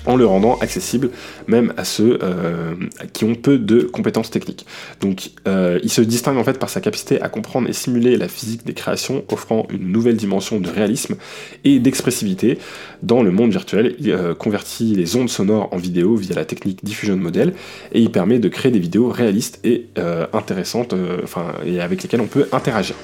[0.07, 1.11] en le rendant accessible
[1.47, 2.73] même à ceux euh,
[3.13, 4.65] qui ont peu de compétences techniques.
[5.01, 8.27] Donc euh, il se distingue en fait par sa capacité à comprendre et simuler la
[8.27, 11.17] physique des créations, offrant une nouvelle dimension de réalisme
[11.63, 12.57] et d'expressivité
[13.03, 13.95] dans le monde virtuel.
[13.99, 17.53] Il euh, convertit les ondes sonores en vidéo via la technique diffusion de modèle
[17.91, 19.87] et il permet de créer des vidéos réalistes et
[20.33, 20.93] intéressantes,
[21.23, 22.95] enfin et avec lesquelles on peut interagir.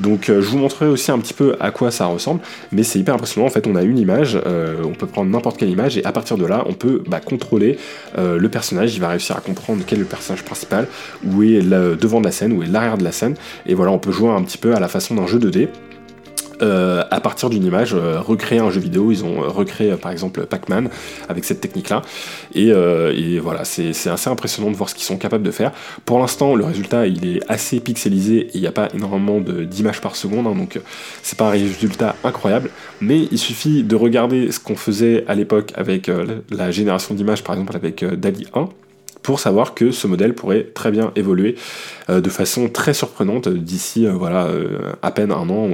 [0.00, 2.40] Donc euh, je vous montrerai aussi un petit peu à quoi ça ressemble,
[2.72, 3.46] mais c'est hyper impressionnant.
[3.46, 6.12] En fait, on a une image, euh, on peut prendre n'importe quelle image et à
[6.12, 7.78] partir de là, on peut bah, contrôler
[8.18, 8.94] euh, le personnage.
[8.94, 10.86] Il va réussir à comprendre quel est le personnage principal,
[11.24, 13.34] où est le devant de la scène, où est l'arrière de la scène.
[13.66, 15.68] Et voilà, on peut jouer un petit peu à la façon d'un jeu 2D.
[16.62, 19.10] Euh, à partir d'une image, euh, recréer un jeu vidéo.
[19.10, 20.88] Ils ont euh, recréé par exemple Pac-Man
[21.28, 22.02] avec cette technique-là.
[22.54, 22.72] Et,
[23.38, 25.72] voilà, c'est assez impressionnant de voir ce qu'ils sont capables de faire.
[26.04, 30.00] Pour l'instant, le résultat il est assez pixelisé et il n'y a pas énormément d'images
[30.00, 30.80] par seconde, hein, donc
[31.22, 32.70] c'est pas un résultat incroyable.
[33.00, 36.10] Mais il suffit de regarder ce qu'on faisait à l'époque avec
[36.50, 38.68] la génération d'images, par exemple avec DALI 1
[39.22, 41.56] pour savoir que ce modèle pourrait très bien évoluer
[42.08, 44.48] de façon très surprenante d'ici voilà
[45.02, 45.70] à peine un an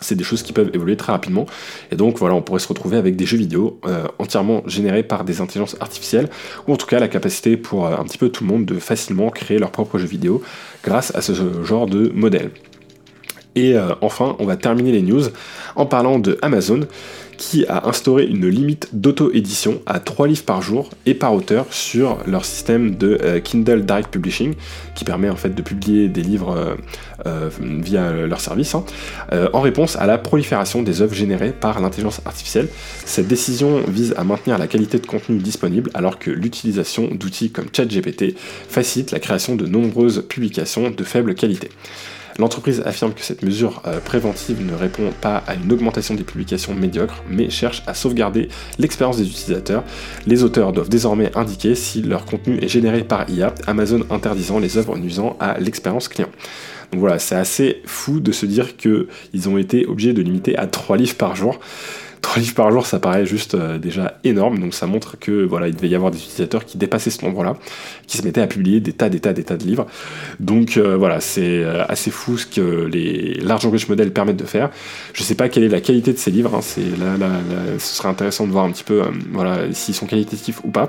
[0.00, 1.46] c'est des choses qui peuvent évoluer très rapidement.
[1.90, 5.24] Et donc voilà, on pourrait se retrouver avec des jeux vidéo euh, entièrement générés par
[5.24, 6.28] des intelligences artificielles,
[6.66, 8.78] ou en tout cas la capacité pour euh, un petit peu tout le monde de
[8.78, 10.42] facilement créer leur propre jeu vidéo
[10.82, 12.50] grâce à ce genre de modèle.
[13.54, 15.22] Et euh, enfin, on va terminer les news
[15.76, 16.80] en parlant de Amazon
[17.36, 22.18] qui a instauré une limite d'auto-édition à 3 livres par jour et par auteur sur
[22.26, 24.54] leur système de euh, Kindle Direct Publishing,
[24.94, 26.74] qui permet en fait de publier des livres euh,
[27.26, 28.84] euh, via leur service, hein,
[29.52, 32.68] en réponse à la prolifération des œuvres générées par l'intelligence artificielle.
[33.04, 37.66] Cette décision vise à maintenir la qualité de contenu disponible alors que l'utilisation d'outils comme
[37.74, 38.36] ChatGPT
[38.68, 41.70] facilite la création de nombreuses publications de faible qualité.
[42.38, 46.74] L'entreprise affirme que cette mesure euh, préventive ne répond pas à une augmentation des publications
[46.74, 49.84] médiocres, mais cherche à sauvegarder l'expérience des utilisateurs.
[50.26, 54.78] Les auteurs doivent désormais indiquer si leur contenu est généré par IA, Amazon interdisant les
[54.78, 56.28] œuvres nuisant à l'expérience client.
[56.90, 60.66] Donc voilà, c'est assez fou de se dire qu'ils ont été obligés de limiter à
[60.66, 61.58] 3 livres par jour.
[62.24, 65.68] 3 livres par jour, ça paraît juste euh, déjà énorme, donc ça montre que voilà,
[65.68, 67.54] il devait y avoir des utilisateurs qui dépassaient ce nombre-là,
[68.06, 69.86] qui se mettaient à publier des tas, des tas, des tas de livres.
[70.40, 74.46] Donc euh, voilà, c'est euh, assez fou ce que les large language models permettent de
[74.46, 74.70] faire.
[75.12, 77.28] Je sais pas quelle est la qualité de ces livres, hein, c'est là, là,
[77.78, 80.88] ce serait intéressant de voir un petit peu, voilà, s'ils sont qualitatifs ou pas.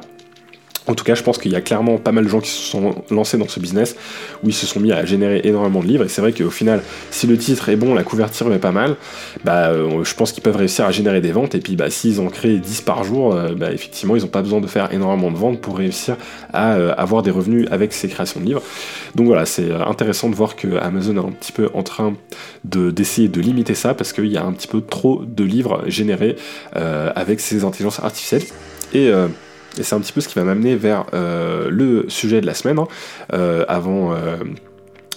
[0.88, 2.62] En tout cas, je pense qu'il y a clairement pas mal de gens qui se
[2.62, 3.96] sont lancés dans ce business,
[4.44, 6.84] où ils se sont mis à générer énormément de livres, et c'est vrai qu'au final,
[7.10, 8.96] si le titre est bon, la couverture est pas mal,
[9.44, 12.20] bah, euh, je pense qu'ils peuvent réussir à générer des ventes, et puis bah, s'ils
[12.20, 15.32] en créent 10 par jour, euh, bah, effectivement, ils n'ont pas besoin de faire énormément
[15.32, 16.18] de ventes pour réussir
[16.54, 18.62] à euh, avoir des revenus avec ces créations de livres.
[19.16, 22.14] Donc voilà, c'est intéressant de voir que Amazon est un petit peu en train
[22.64, 26.36] d'essayer de, limiter ça, parce qu'il y a un petit peu trop de livres générés
[26.74, 28.44] avec ces intelligences artificielles.
[28.94, 29.12] Et
[29.78, 32.54] et c'est un petit peu ce qui va m'amener vers euh, le sujet de la
[32.54, 32.80] semaine.
[32.80, 32.88] Hein.
[33.34, 34.38] Euh, avant, euh,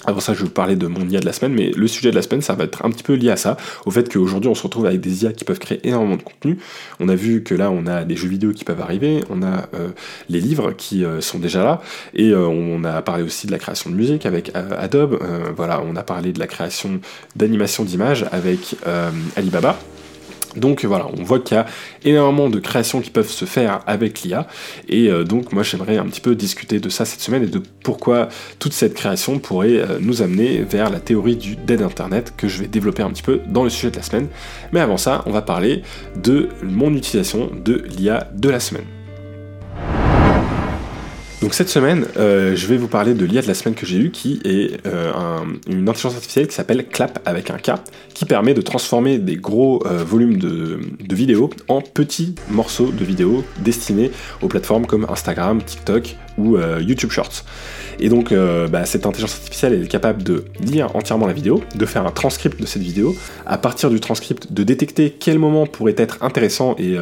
[0.05, 2.11] avant ça, je vais vous parler de mon IA de la semaine, mais le sujet
[2.11, 4.49] de la semaine, ça va être un petit peu lié à ça, au fait qu'aujourd'hui,
[4.49, 6.59] on se retrouve avec des IA qui peuvent créer énormément de contenu.
[7.01, 9.69] On a vu que là, on a des jeux vidéo qui peuvent arriver, on a
[10.29, 11.83] les livres qui sont déjà là,
[12.15, 15.19] et on a parlé aussi de la création de musique avec Adobe.
[15.57, 17.01] voilà, on a parlé de la création
[17.37, 18.77] d'animation d'images avec
[19.37, 19.79] Alibaba.
[20.57, 21.67] Donc voilà, on voit qu'il y a
[22.05, 24.47] énormément de créations qui peuvent se faire avec l'IA,
[24.89, 27.63] et euh, donc moi j'aimerais un petit peu discuter de ça cette semaine et de
[27.83, 32.49] pourquoi toute cette création pourrait euh, nous amener vers la théorie du dead internet que
[32.49, 34.29] je vais développer un petit peu dans le sujet de la semaine.
[34.73, 35.83] Mais avant ça, on va parler
[36.17, 38.98] de mon utilisation de l'IA de la semaine.
[41.41, 43.99] Donc cette semaine, euh, je vais vous parler de l'IA de la semaine que j'ai
[43.99, 45.13] eue, qui est euh,
[45.69, 47.75] une intelligence artificielle qui s'appelle Clap avec un K,
[48.13, 50.81] qui permet de transformer des gros euh, volumes de,
[51.15, 54.11] vidéos en petits morceaux de vidéos destinés
[54.43, 57.45] aux plateformes comme Instagram, TikTok ou YouTube Shorts.
[57.99, 58.33] Et donc
[58.71, 62.61] bah, cette intelligence artificielle est capable de lire entièrement la vidéo, de faire un transcript
[62.61, 66.95] de cette vidéo, à partir du transcript de détecter quel moment pourrait être intéressant et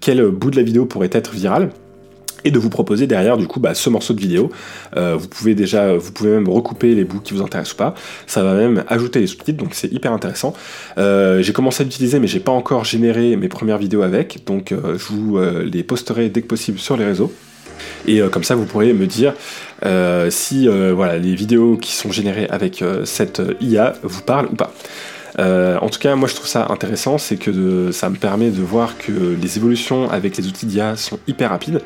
[0.00, 1.70] quel bout de la vidéo pourrait être viral
[2.44, 4.50] et de vous proposer derrière du coup bah, ce morceau de vidéo.
[4.96, 7.94] Euh, vous pouvez déjà, vous pouvez même recouper les bouts qui vous intéressent ou pas.
[8.26, 10.54] Ça va même ajouter les sous-titres, donc c'est hyper intéressant.
[10.98, 14.72] Euh, j'ai commencé à l'utiliser, mais j'ai pas encore généré mes premières vidéos avec, donc
[14.72, 17.32] euh, je vous les posterai dès que possible sur les réseaux.
[18.06, 19.34] Et comme ça, vous pourrez me dire
[20.30, 24.72] si voilà les vidéos qui sont générées avec cette IA vous parlent ou pas.
[25.38, 28.96] en tout cas, moi je trouve ça intéressant, c'est que ça me permet de voir
[28.98, 31.80] que les évolutions avec les outils d'IA sont hyper rapides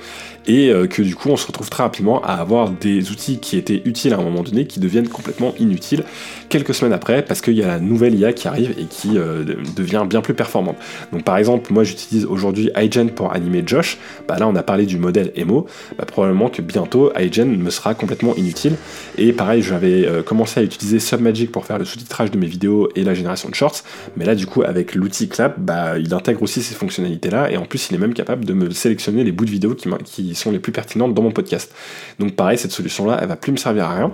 [0.47, 3.57] et euh, que du coup on se retrouve très rapidement à avoir des outils qui
[3.57, 6.05] étaient utiles à un moment donné qui deviennent complètement inutiles
[6.49, 9.45] quelques semaines après parce qu'il y a la nouvelle IA qui arrive et qui euh,
[9.77, 10.77] devient bien plus performante.
[11.13, 14.87] Donc par exemple, moi j'utilise aujourd'hui iGen pour animer Josh, bah là on a parlé
[14.87, 15.67] du modèle Emo,
[15.99, 18.75] bah, probablement que bientôt iGen me sera complètement inutile.
[19.17, 22.89] Et pareil, j'avais euh, commencé à utiliser Submagic pour faire le sous-titrage de mes vidéos
[22.95, 23.83] et la génération de shorts,
[24.17, 27.57] mais là du coup avec l'outil Clap, bah, il intègre aussi ces fonctionnalités là et
[27.57, 30.28] en plus il est même capable de me sélectionner les bouts de vidéos qui, qui
[30.35, 31.73] sont les plus pertinentes dans mon podcast.
[32.19, 34.13] Donc pareil, cette solution-là, elle va plus me servir à rien.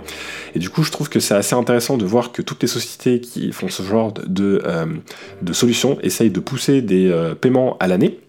[0.55, 3.19] Et du coup, je trouve que c'est assez intéressant de voir que toutes les sociétés
[3.19, 4.85] qui font ce genre de, euh,
[5.53, 8.19] solutions essayent de pousser des euh, paiements à l'année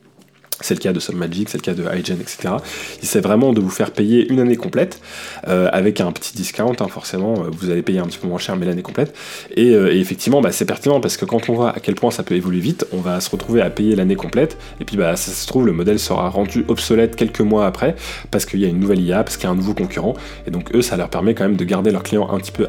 [0.60, 2.54] c'est le cas de Submagic, c'est le cas de iGen, etc.
[2.98, 5.00] Il essaie vraiment de vous faire payer une année complète,
[5.48, 8.38] euh, avec un petit discount, hein, forcément, euh, vous allez payer un petit peu moins
[8.38, 9.14] cher, mais l'année complète.
[9.54, 12.22] Et, euh, effectivement, bah, c'est pertinent parce que quand on voit à quel point ça
[12.22, 15.30] peut évoluer vite, on va se retrouver à payer l'année complète, et puis bah, ça
[15.30, 17.94] se trouve, le modèle sera rendu obsolète quelques mois après,
[18.30, 20.14] parce qu'il y a une nouvelle IA, parce qu'il y a un nouveau concurrent,
[20.46, 22.66] et donc eux, ça leur permet quand même de garder leurs clients un petit peu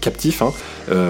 [0.00, 0.52] captifs, hein,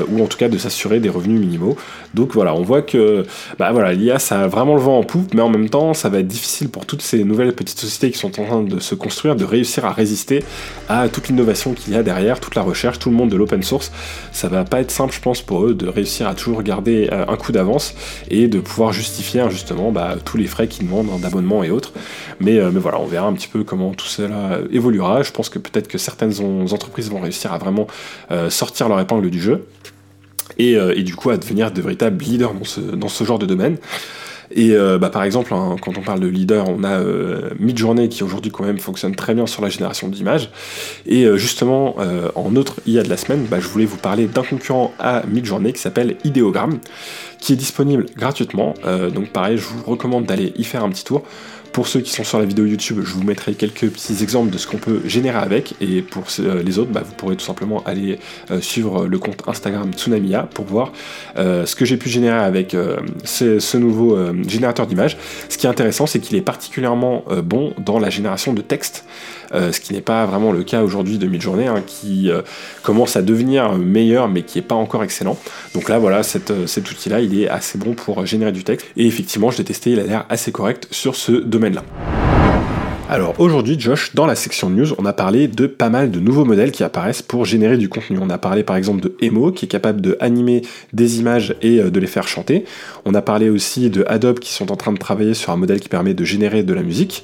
[0.09, 1.77] ou en tout cas de s'assurer des revenus minimaux.
[2.15, 3.25] Donc voilà, on voit que
[3.59, 6.09] bah, voilà, l'IA, ça a vraiment le vent en poupe, mais en même temps, ça
[6.11, 8.95] va être difficile pour toutes ces nouvelles petites sociétés qui sont en train de se
[8.95, 10.45] construire de réussir à résister
[10.89, 13.63] à toute l'innovation qu'il y a derrière, toute la recherche, tout le monde de l'open
[13.63, 13.91] source.
[14.33, 17.25] Ça va pas être simple, je pense, pour eux de réussir à toujours garder euh,
[17.27, 17.95] un coup d'avance
[18.31, 21.93] et de pouvoir justifier justement bah, tous les frais qu'ils demandent d'abonnement et autres.
[22.39, 25.23] Mais, euh, mais voilà, on verra un petit peu comment tout cela évoluera.
[25.23, 26.35] Je pense que peut-être que certaines
[26.71, 27.87] entreprises vont réussir à vraiment
[28.31, 29.67] euh, sortir leur épingle du jeu.
[30.59, 32.53] Et, du coup à devenir de véritables leaders
[32.93, 33.79] dans ce genre de domaine.
[34.55, 38.09] Et euh, bah, par exemple, hein, quand on parle de leader, on a euh, Midjourney
[38.09, 40.51] qui aujourd'hui quand même fonctionne très bien sur la génération d'images.
[41.07, 41.97] Et euh, justement,
[42.35, 45.73] en autre IA de la semaine, bah, je voulais vous parler d'un concurrent à Midjourney
[45.73, 46.79] qui s'appelle Ideogram,
[47.39, 48.75] qui est disponible gratuitement.
[49.15, 51.23] donc pareil, je vous recommande d'aller y faire un petit tour.
[51.73, 54.59] Pour ceux qui sont sur la vidéo YouTube, je vous mettrai quelques petits exemples de
[54.59, 55.75] ce qu'on peut générer avec.
[55.81, 58.19] Et pour euh, les autres, bah, vous pourrez tout simplement aller
[58.51, 60.93] euh, suivre le compte Instagram Tsunamia pour voir
[61.39, 62.77] euh, ce que j'ai pu générer avec
[63.25, 65.17] ce, nouveau générateur d'images.
[65.49, 69.07] Ce qui est intéressant, c'est qu'il est particulièrement bon dans la génération de texte.
[69.53, 72.31] Ce qui n'est pas vraiment le cas aujourd'hui de Midjourney, hein, qui
[72.83, 75.39] commence à devenir meilleur, mais qui n'est pas encore excellent.
[75.75, 78.87] Donc là, voilà, cet outil-là, il est assez bon pour générer du texte.
[78.97, 81.85] Et effectivement, je l'ai testé, il a l'air assez correct sur ce domaine là
[83.13, 86.47] Alors aujourd'hui, Josh, dans la section news, on a parlé de pas mal de nouveaux
[86.47, 88.19] modèles qui apparaissent pour générer du contenu.
[88.19, 90.63] On a parlé par exemple de Emo, qui est capable de animer
[90.95, 92.65] des images et euh, de les faire chanter.
[93.05, 95.81] On a parlé aussi de Adobe, qui sont en train de travailler sur un modèle
[95.81, 97.23] qui permet de générer de la musique.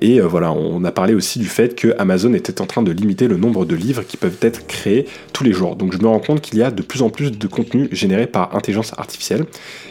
[0.00, 2.90] Et euh, voilà, on a parlé aussi du fait que Amazon était en train de
[2.90, 5.76] limiter le nombre de livres qui peuvent être créés tous les jours.
[5.76, 8.26] Donc je me rends compte qu'il y a de plus en plus de contenu généré
[8.26, 9.44] par intelligence artificielle.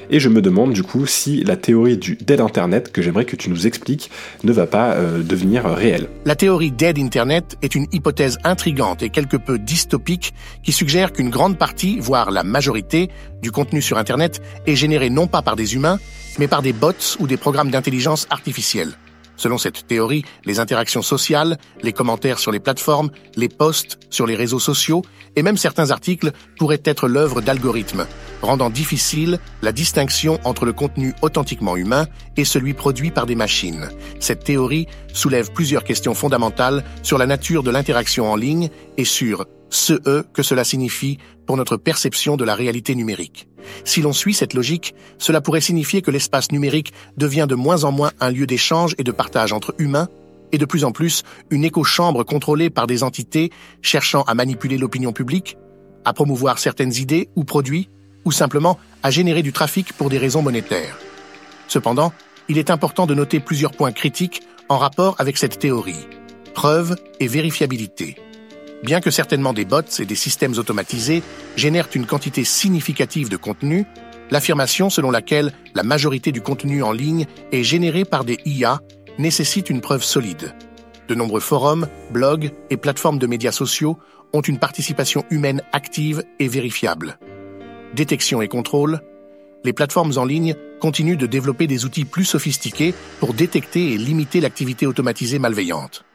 [0.10, 3.36] Et je me demande du coup si la théorie du dead Internet, que j'aimerais que
[3.36, 4.10] tu nous expliques,
[4.44, 6.08] ne va pas euh, devenir réelle.
[6.26, 11.30] La théorie dead Internet est une hypothèse intrigante et quelque peu dystopique qui suggère qu'une
[11.30, 13.10] grande partie, voire la majorité,
[13.42, 16.00] du contenu sur Internet est généré non pas par des humains,
[16.40, 18.94] mais par des bots ou des programmes d'intelligence artificielle.
[19.38, 24.36] Selon cette théorie, les interactions sociales, les commentaires sur les plateformes, les posts sur les
[24.36, 25.04] réseaux sociaux
[25.36, 28.08] et même certains articles pourraient être l'œuvre d'algorithmes,
[28.42, 33.90] rendant difficile la distinction entre le contenu authentiquement humain et celui produit par des machines.
[34.20, 39.46] Cette théorie soulève plusieurs questions fondamentales sur la nature de l'interaction en ligne et sur
[39.70, 43.48] ce E que cela signifie pour notre perception de la réalité numérique.
[43.84, 47.92] Si l'on suit cette logique, cela pourrait signifier que l'espace numérique devient de moins en
[47.92, 50.08] moins un lieu d'échange et de partage entre humains,
[50.52, 53.52] et de plus en plus une éco-chambre contrôlée par des entités
[53.82, 55.58] cherchant à manipuler l'opinion publique,
[56.06, 57.90] à promouvoir certaines idées ou produits,
[58.24, 60.98] ou simplement à générer du trafic pour des raisons monétaires.
[61.68, 62.14] Cependant,
[62.50, 66.08] il est important de noter plusieurs points critiques en rapport avec cette théorie.
[66.54, 68.16] Preuve et vérifiabilité.
[68.84, 71.24] Bien que certainement des bots et des systèmes automatisés
[71.56, 73.86] génèrent une quantité significative de contenu,
[74.30, 78.82] l'affirmation selon laquelle la majorité du contenu en ligne est généré par des IA
[79.18, 80.54] nécessite une preuve solide.
[81.08, 83.98] De nombreux forums, blogs et plateformes de médias sociaux
[84.34, 87.18] ont une participation humaine active et vérifiable.
[87.96, 89.02] Détection et contrôle,
[89.64, 94.40] les plateformes en ligne continuent de développer des outils plus sophistiqués pour détecter et limiter
[94.40, 96.07] l'activité automatisée malveillante.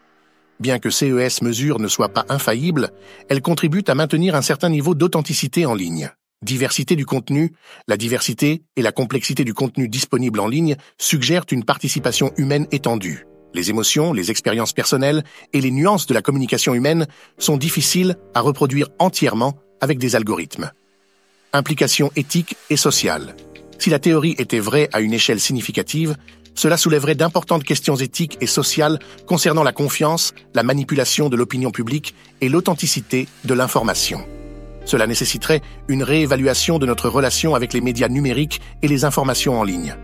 [0.60, 2.90] Bien que CES Mesure ne soit pas infaillible,
[3.28, 6.10] elle contribue à maintenir un certain niveau d'authenticité en ligne.
[6.42, 7.52] Diversité du contenu,
[7.86, 13.26] la diversité et la complexité du contenu disponible en ligne suggèrent une participation humaine étendue.
[13.54, 17.06] Les émotions, les expériences personnelles et les nuances de la communication humaine
[17.38, 20.72] sont difficiles à reproduire entièrement avec des algorithmes.
[21.52, 23.36] implications éthiques et sociales.
[23.78, 26.16] Si la théorie était vraie à une échelle significative,
[26.54, 32.14] cela soulèverait d'importantes questions éthiques et sociales concernant la confiance, la manipulation de l'opinion publique
[32.40, 34.24] et l'authenticité de l'information.
[34.84, 39.64] Cela nécessiterait une réévaluation de notre relation avec les médias numériques et les informations en
[39.64, 39.96] ligne.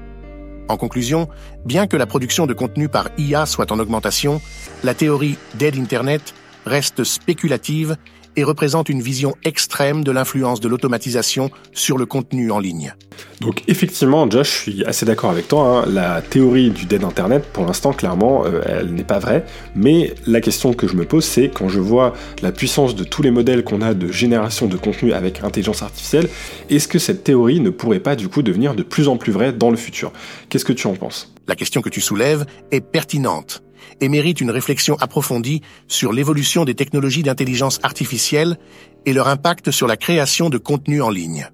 [0.68, 1.28] En conclusion,
[1.64, 4.40] bien que la production de contenu par IA soit en augmentation,
[4.84, 6.34] la théorie Dead Internet
[6.66, 7.96] reste spéculative
[8.38, 12.94] et représente une vision extrême de l'influence de l'automatisation sur le contenu en ligne.
[13.40, 15.82] Donc effectivement, Josh, je suis assez d'accord avec toi.
[15.82, 15.90] Hein.
[15.92, 19.44] La théorie du dead Internet, pour l'instant, clairement, euh, elle n'est pas vraie.
[19.74, 23.22] Mais la question que je me pose, c'est quand je vois la puissance de tous
[23.22, 26.28] les modèles qu'on a de génération de contenu avec intelligence artificielle,
[26.70, 29.52] est-ce que cette théorie ne pourrait pas du coup devenir de plus en plus vraie
[29.52, 30.12] dans le futur?
[30.48, 31.34] Qu'est-ce que tu en penses?
[31.48, 33.64] La question que tu soulèves est pertinente
[34.00, 38.58] et mérite une réflexion approfondie sur l'évolution des technologies d'intelligence artificielle
[39.06, 41.48] et leur impact sur la création de contenu en ligne.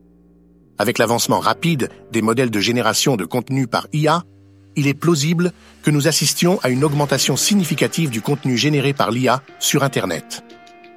[0.78, 4.24] Avec l'avancement rapide des modèles de génération de contenu par IA,
[4.76, 5.52] il est plausible
[5.82, 10.42] que nous assistions à une augmentation significative du contenu généré par l'IA sur Internet.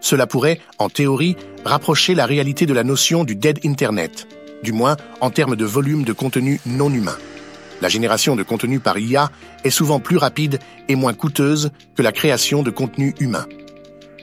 [0.02, 4.28] Cela pourrait, en théorie, rapprocher la réalité de la notion du dead Internet,
[4.64, 7.18] du moins en termes de volume de contenu non humain.
[7.82, 9.30] La génération de contenu par IA
[9.64, 13.46] est souvent plus rapide et moins coûteuse que la création de contenu humain.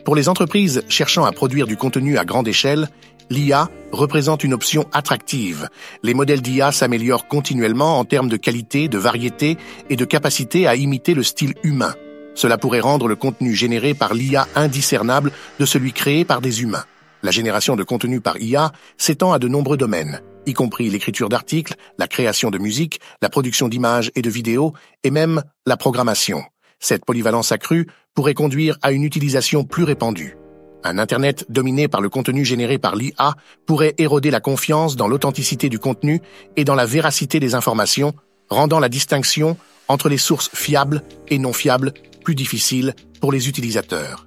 [0.05, 2.89] Pour les entreprises cherchant à produire du contenu à grande échelle,
[3.31, 5.69] l'IA représente une option attractive.
[6.03, 9.57] Les modèles d'IA s'améliorent continuellement en termes de qualité, de variété
[9.89, 11.95] et de capacité à imiter le style humain.
[12.35, 15.31] Cela pourrait rendre le contenu généré par l'IA indiscernable
[15.61, 16.85] de celui créé par des humains.
[17.23, 21.75] La génération de contenu par IA s'étend à de nombreux domaines y compris l'écriture d'articles,
[21.99, 24.73] la création de musique, la production d'images et de vidéos,
[25.03, 26.43] et même la programmation.
[26.81, 30.37] Cette polyvalence accrue pourrait conduire à une utilisation plus répandue.
[30.83, 35.71] Un Internet dominé par le contenu généré par l'IA pourrait éroder la confiance dans l'authenticité
[35.71, 36.21] du contenu
[36.57, 38.13] et dans la véracité des informations,
[38.51, 39.57] rendant la distinction
[39.89, 41.93] entre les sources fiables et non fiables
[42.23, 44.27] plus difficile pour les utilisateurs.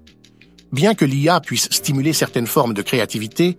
[0.71, 3.57] Bien que l'IA puisse stimuler certaines formes de créativité,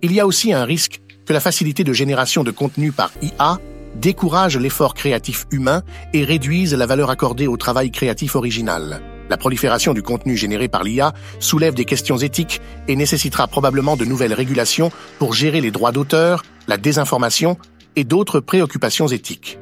[0.00, 3.58] il y a aussi un risque que la facilité de génération de contenu par IA
[3.96, 5.82] décourage l'effort créatif humain
[6.14, 9.02] et réduise la valeur accordée au travail créatif original.
[9.28, 14.06] La prolifération du contenu généré par l'IA soulève des questions éthiques et nécessitera probablement de
[14.06, 17.58] nouvelles régulations pour gérer les droits d'auteur, la désinformation
[17.94, 19.58] et d'autres préoccupations éthiques.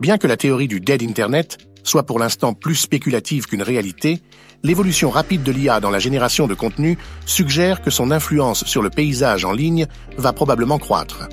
[0.00, 4.20] Bien que la théorie du dead Internet soit pour l'instant plus spéculative qu'une réalité,
[4.62, 8.90] l'évolution rapide de l'IA dans la génération de contenu suggère que son influence sur le
[8.90, 9.86] paysage en ligne
[10.16, 11.28] va probablement croître.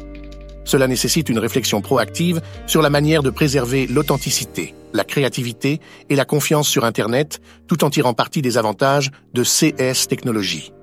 [0.65, 6.25] Cela nécessite une réflexion proactive sur la manière de préserver l'authenticité, la créativité et la
[6.25, 10.73] confiance sur Internet tout en tirant parti des avantages de CS technologies.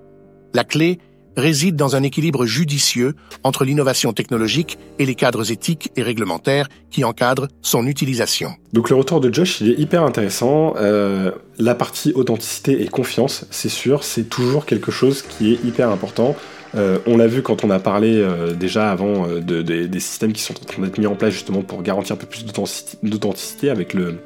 [0.54, 0.98] La clé
[1.36, 7.04] réside dans un équilibre judicieux entre l'innovation technologique et les cadres éthiques et réglementaires qui
[7.04, 8.52] encadrent son utilisation.
[8.72, 10.74] Donc le retour de Josh, il est hyper intéressant.
[10.78, 15.90] Euh, la partie authenticité et confiance, c'est sûr, c'est toujours quelque chose qui est hyper
[15.90, 16.36] important.
[16.74, 20.54] Euh, on l'a vu quand on a parlé euh, déjà avant des systèmes qui sont
[20.54, 22.46] en train d'être mis en place justement pour garantir un peu plus
[23.02, 24.16] d'authenticité avec le,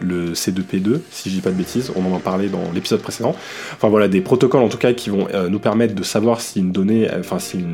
[0.00, 3.34] le C2P2, si je dis pas de bêtises, on en a parlé dans l'épisode précédent.
[3.72, 6.60] Enfin voilà, des protocoles en tout cas qui vont euh, nous permettre de savoir si
[6.60, 7.64] une donnée, enfin si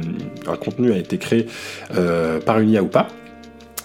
[0.46, 1.46] un contenu a été créé
[1.94, 3.08] euh, par une IA ou pas.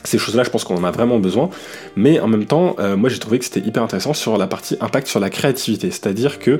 [0.06, 1.50] Ces choses-là, je pense qu'on en a vraiment besoin.
[1.96, 4.78] Mais en même temps, euh, moi j'ai trouvé que c'était hyper intéressant sur la partie
[4.82, 5.92] impact sur la créativité.
[5.92, 6.60] C'est-à-dire que,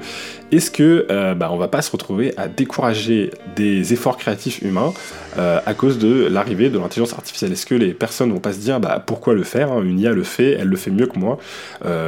[0.52, 4.94] est-ce que euh, bah, on va pas se retrouver à décourager des efforts créatifs humains
[5.38, 7.52] euh, à cause de l'arrivée de l'intelligence artificielle?
[7.52, 9.82] Est-ce que les personnes vont pas se dire, bah, pourquoi le faire hein?
[9.84, 11.38] Une IA le fait, elle le fait mieux que moi.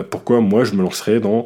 [0.10, 1.44] pourquoi moi je me lancerai dans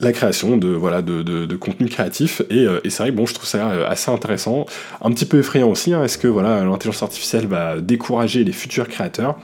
[0.00, 2.42] la création de voilà de, de, contenu créatif.
[2.50, 4.66] Et, et c'est vrai bon je trouve ça assez intéressant.
[5.02, 6.04] Un petit peu effrayant aussi hein.
[6.04, 9.36] est-ce que voilà l'intelligence artificielle va décourager les futurs créateurs?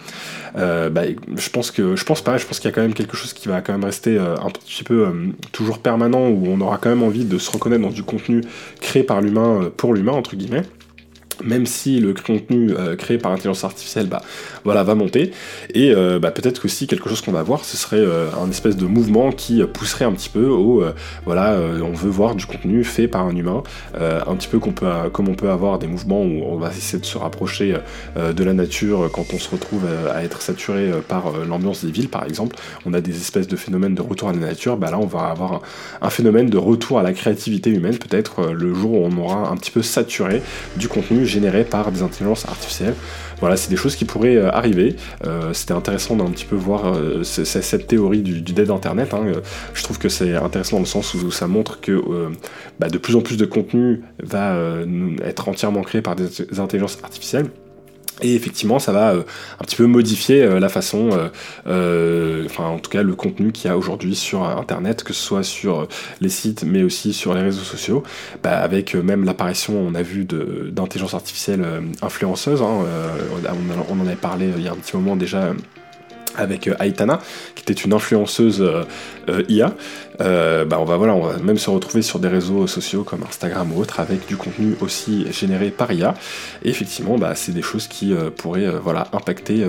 [0.57, 1.03] Euh, bah,
[1.37, 2.37] je pense que je pense pas.
[2.37, 4.37] Je pense qu'il y a quand même quelque chose qui va quand même rester euh,
[4.37, 5.13] un petit peu euh,
[5.53, 8.43] toujours permanent où on aura quand même envie de se reconnaître dans du contenu
[8.81, 10.63] créé par l'humain pour l'humain entre guillemets
[11.45, 14.23] même si le contenu euh, créé par intelligence artificielle bah,
[14.65, 15.33] voilà, va monter.
[15.75, 18.77] Et euh, bah, peut-être qu'aussi quelque chose qu'on va voir, ce serait euh, un espèce
[18.77, 20.85] de mouvement qui pousserait un petit peu au
[21.25, 23.63] voilà, on veut voir du contenu fait par un humain,
[23.95, 27.05] un petit peu peut, comme on peut avoir des mouvements où on va essayer de
[27.05, 27.77] se rapprocher
[28.17, 29.83] de la nature quand on se retrouve
[30.13, 32.57] à être saturé par l'ambiance des villes par exemple.
[32.87, 35.27] On a des espèces de phénomènes de retour à la nature, bah là on va
[35.27, 35.61] avoir
[36.01, 39.57] un phénomène de retour à la créativité humaine peut-être le jour où on aura un
[39.57, 40.43] petit peu saturé
[40.77, 42.95] du contenu générés par des intelligences artificielles.
[43.41, 44.97] Voilà, c'est des choses qui pourraient euh, arriver.
[45.53, 49.15] C'était intéressant d'un petit peu voir cette théorie du, dead Internet.
[49.15, 49.25] Hein.
[49.75, 52.01] Je trouve que c'est intéressant dans le sens où ça montre que
[52.79, 54.57] bah, de plus en plus de contenu va
[55.25, 57.47] être entièrement créé par des intelligences artificielles.
[58.21, 59.23] Et effectivement, ça va euh,
[59.59, 61.11] un petit peu modifier euh, la façon,
[61.67, 65.23] euh, enfin en tout cas le contenu qu'il y a aujourd'hui sur Internet, que ce
[65.23, 65.89] soit sur
[66.21, 68.03] les sites, mais aussi sur les réseaux sociaux,
[68.43, 71.65] bah, avec même l'apparition, on a vu, d'intelligence artificielle
[72.03, 72.85] influenceuse, hein,
[73.89, 75.53] on, en avait parlé il y a un petit moment déjà
[76.37, 77.19] avec Aitana,
[77.55, 78.65] qui était une influenceuse
[79.49, 79.73] IA.
[80.19, 83.73] bah on va voilà, on va même se retrouver sur des réseaux sociaux comme Instagram
[83.73, 86.15] ou autres avec du contenu aussi généré par IA.
[86.65, 89.65] Et effectivement, bah, c'est des choses qui pourraient voilà impacter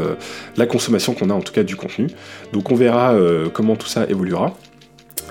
[0.57, 2.07] la consommation qu'on a en tout cas du contenu.
[2.51, 3.15] Donc on verra
[3.53, 4.55] comment tout ça évoluera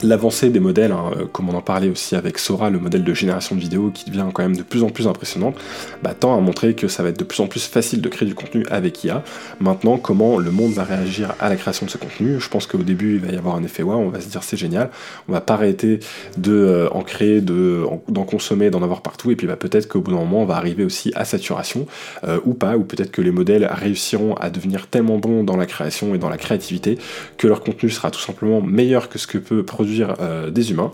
[0.02, 3.14] l'avancée des modèles, hein, euh, comme on en parlait aussi avec Sora, le modèle de
[3.14, 5.54] génération de vidéos qui devient quand même de plus en plus impressionnant,
[6.02, 8.26] bah, tend à montrer que ça va être de plus en plus facile de créer
[8.26, 9.22] du contenu avec IA.
[9.60, 12.40] Maintenant, comment le monde va réagir à la création de ce contenu?
[12.40, 14.42] Je pense qu'au début, il va y avoir un effet wow, on va se dire
[14.42, 14.90] c'est génial,
[15.28, 16.00] on va pas arrêter
[16.36, 20.18] de euh, créer, d'en consommer, d'en avoir partout, et puis bah, peut-être qu'au bout d'un
[20.18, 21.86] moment, on va arriver aussi à saturation,
[22.24, 25.66] euh, ou pas, ou peut-être que les modèles réussiront à devenir tellement bons dans la
[25.66, 26.98] création et dans la créativité
[27.36, 30.92] que leur contenu sera tout simplement meilleur que ce que peut produire euh, des humains.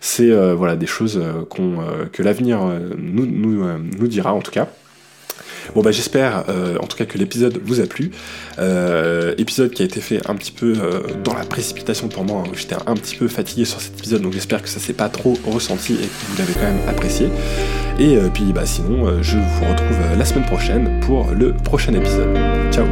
[0.00, 1.44] C'est euh, voilà des choses euh,
[2.12, 2.60] que l'avenir
[2.98, 4.68] nous, nous, dira en tout cas.
[5.74, 6.44] Bon bah j'espère
[6.80, 8.10] en tout cas que l'épisode vous a plu.
[9.36, 10.74] épisode qui a été fait un petit peu
[11.22, 12.42] dans la précipitation pour moi.
[12.46, 12.50] Hein.
[12.54, 15.38] J'étais un petit peu fatigué sur cet épisode donc j'espère que ça s'est pas trop
[15.44, 17.28] ressenti et que vous l'avez quand même apprécié.
[17.98, 22.34] Et puis bah sinon je vous retrouve la semaine prochaine pour le prochain épisode.
[22.72, 22.86] Ciao